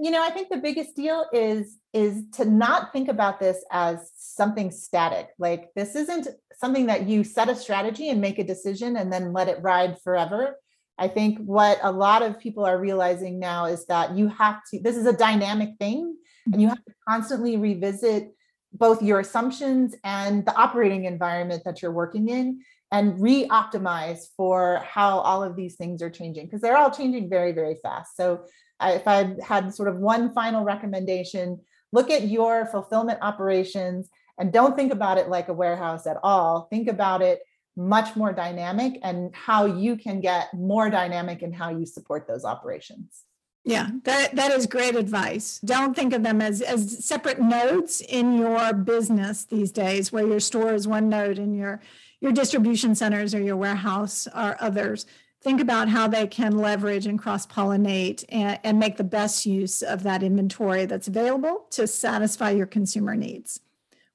You 0.00 0.10
know, 0.10 0.22
I 0.24 0.30
think 0.30 0.48
the 0.48 0.56
biggest 0.56 0.96
deal 0.96 1.26
is 1.32 1.76
is 1.92 2.22
to 2.36 2.44
not 2.44 2.92
think 2.92 3.08
about 3.08 3.40
this 3.40 3.62
as 3.70 4.10
something 4.16 4.70
static. 4.70 5.28
Like 5.38 5.70
this 5.74 5.96
isn't 5.96 6.28
something 6.60 6.86
that 6.86 7.08
you 7.08 7.24
set 7.24 7.48
a 7.48 7.56
strategy 7.56 8.10
and 8.10 8.20
make 8.20 8.38
a 8.38 8.44
decision 8.44 8.96
and 8.96 9.12
then 9.12 9.32
let 9.32 9.48
it 9.48 9.62
ride 9.62 10.00
forever. 10.02 10.56
I 10.98 11.08
think 11.08 11.38
what 11.38 11.78
a 11.82 11.90
lot 11.90 12.22
of 12.22 12.38
people 12.38 12.66
are 12.66 12.78
realizing 12.78 13.38
now 13.38 13.64
is 13.64 13.86
that 13.86 14.14
you 14.14 14.28
have 14.28 14.60
to, 14.70 14.80
this 14.80 14.96
is 14.96 15.06
a 15.06 15.16
dynamic 15.16 15.70
thing, 15.78 16.16
and 16.44 16.60
you 16.60 16.68
mm-hmm. 16.68 16.76
have 16.76 16.84
to 16.84 16.92
constantly 17.08 17.56
revisit 17.56 18.34
both 18.72 19.02
your 19.02 19.20
assumptions 19.20 19.94
and 20.04 20.44
the 20.44 20.54
operating 20.54 21.06
environment 21.06 21.62
that 21.64 21.82
you're 21.82 21.90
working 21.90 22.28
in 22.28 22.60
and 22.92 23.20
re-optimize 23.20 24.26
for 24.36 24.84
how 24.88 25.18
all 25.20 25.42
of 25.42 25.56
these 25.56 25.76
things 25.76 26.02
are 26.02 26.10
changing 26.10 26.46
because 26.46 26.60
they're 26.60 26.76
all 26.76 26.90
changing 26.90 27.28
very 27.28 27.52
very 27.52 27.76
fast 27.82 28.16
so 28.16 28.44
I, 28.78 28.92
if 28.92 29.08
i 29.08 29.34
had 29.42 29.74
sort 29.74 29.88
of 29.88 29.98
one 29.98 30.32
final 30.32 30.64
recommendation 30.64 31.60
look 31.92 32.10
at 32.10 32.28
your 32.28 32.66
fulfillment 32.66 33.18
operations 33.22 34.08
and 34.40 34.52
don't 34.52 34.74
think 34.74 34.92
about 34.92 35.18
it 35.18 35.28
like 35.28 35.48
a 35.48 35.52
warehouse 35.52 36.06
at 36.06 36.16
all 36.22 36.66
think 36.70 36.88
about 36.88 37.22
it 37.22 37.42
much 37.76 38.16
more 38.16 38.32
dynamic 38.32 38.98
and 39.02 39.34
how 39.34 39.64
you 39.66 39.96
can 39.96 40.20
get 40.20 40.52
more 40.52 40.90
dynamic 40.90 41.42
in 41.42 41.52
how 41.52 41.70
you 41.70 41.86
support 41.86 42.26
those 42.26 42.44
operations 42.44 43.24
yeah, 43.64 43.90
that 44.04 44.36
that 44.36 44.52
is 44.52 44.66
great 44.66 44.96
advice. 44.96 45.60
Don't 45.62 45.94
think 45.94 46.14
of 46.14 46.22
them 46.22 46.40
as 46.40 46.62
as 46.62 47.04
separate 47.04 47.38
nodes 47.40 48.00
in 48.00 48.38
your 48.38 48.72
business 48.72 49.44
these 49.44 49.70
days, 49.70 50.10
where 50.10 50.26
your 50.26 50.40
store 50.40 50.72
is 50.72 50.88
one 50.88 51.10
node 51.10 51.38
and 51.38 51.54
your 51.54 51.80
your 52.20 52.32
distribution 52.32 52.94
centers 52.94 53.34
or 53.34 53.40
your 53.40 53.56
warehouse 53.56 54.26
are 54.28 54.56
others. 54.60 55.04
Think 55.42 55.60
about 55.60 55.88
how 55.88 56.06
they 56.06 56.26
can 56.26 56.58
leverage 56.58 57.06
and 57.06 57.18
cross 57.18 57.46
pollinate 57.46 58.24
and, 58.28 58.58
and 58.62 58.78
make 58.78 58.98
the 58.98 59.04
best 59.04 59.46
use 59.46 59.82
of 59.82 60.02
that 60.02 60.22
inventory 60.22 60.84
that's 60.84 61.08
available 61.08 61.66
to 61.70 61.86
satisfy 61.86 62.50
your 62.50 62.66
consumer 62.66 63.16
needs. 63.16 63.60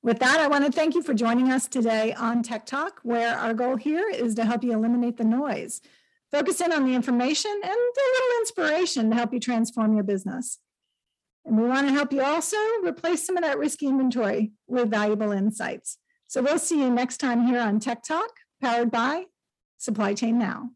With 0.06 0.20
that, 0.20 0.40
I 0.40 0.46
want 0.46 0.64
to 0.64 0.72
thank 0.72 0.94
you 0.94 1.02
for 1.02 1.16
joining 1.16 1.52
us 1.52 1.68
today 1.68 2.14
on 2.14 2.44
Tech 2.44 2.68
Talk, 2.68 3.00
where 3.02 3.36
our 3.36 3.56
goal 3.56 3.76
here 3.76 4.08
is 4.08 4.36
to 4.36 4.46
help 4.46 4.64
you 4.64 4.72
eliminate 4.72 5.18
the 5.18 5.24
noise 5.24 5.82
Focus 6.32 6.62
in 6.62 6.72
on 6.72 6.86
the 6.86 6.94
information 6.94 7.52
and 7.52 7.64
a 7.64 8.12
little 8.14 8.40
inspiration 8.40 9.10
to 9.10 9.16
help 9.16 9.34
you 9.34 9.40
transform 9.40 9.96
your 9.96 10.04
business. 10.04 10.60
And 11.44 11.58
we 11.58 11.68
want 11.68 11.88
to 11.88 11.94
help 11.94 12.14
you 12.14 12.22
also 12.22 12.58
replace 12.84 13.26
some 13.26 13.36
of 13.36 13.44
that 13.44 13.58
risky 13.58 13.88
inventory 13.88 14.52
with 14.68 14.92
valuable 14.92 15.32
insights. 15.32 15.98
So 16.28 16.44
we'll 16.44 16.60
see 16.60 16.82
you 16.82 16.92
next 16.92 17.18
time 17.18 17.48
here 17.48 17.60
on 17.60 17.80
Tech 17.80 18.04
Talk, 18.04 18.30
powered 18.62 18.92
by 18.92 19.26
Supply 19.80 20.14
Chain 20.14 20.38
Now. 20.38 20.70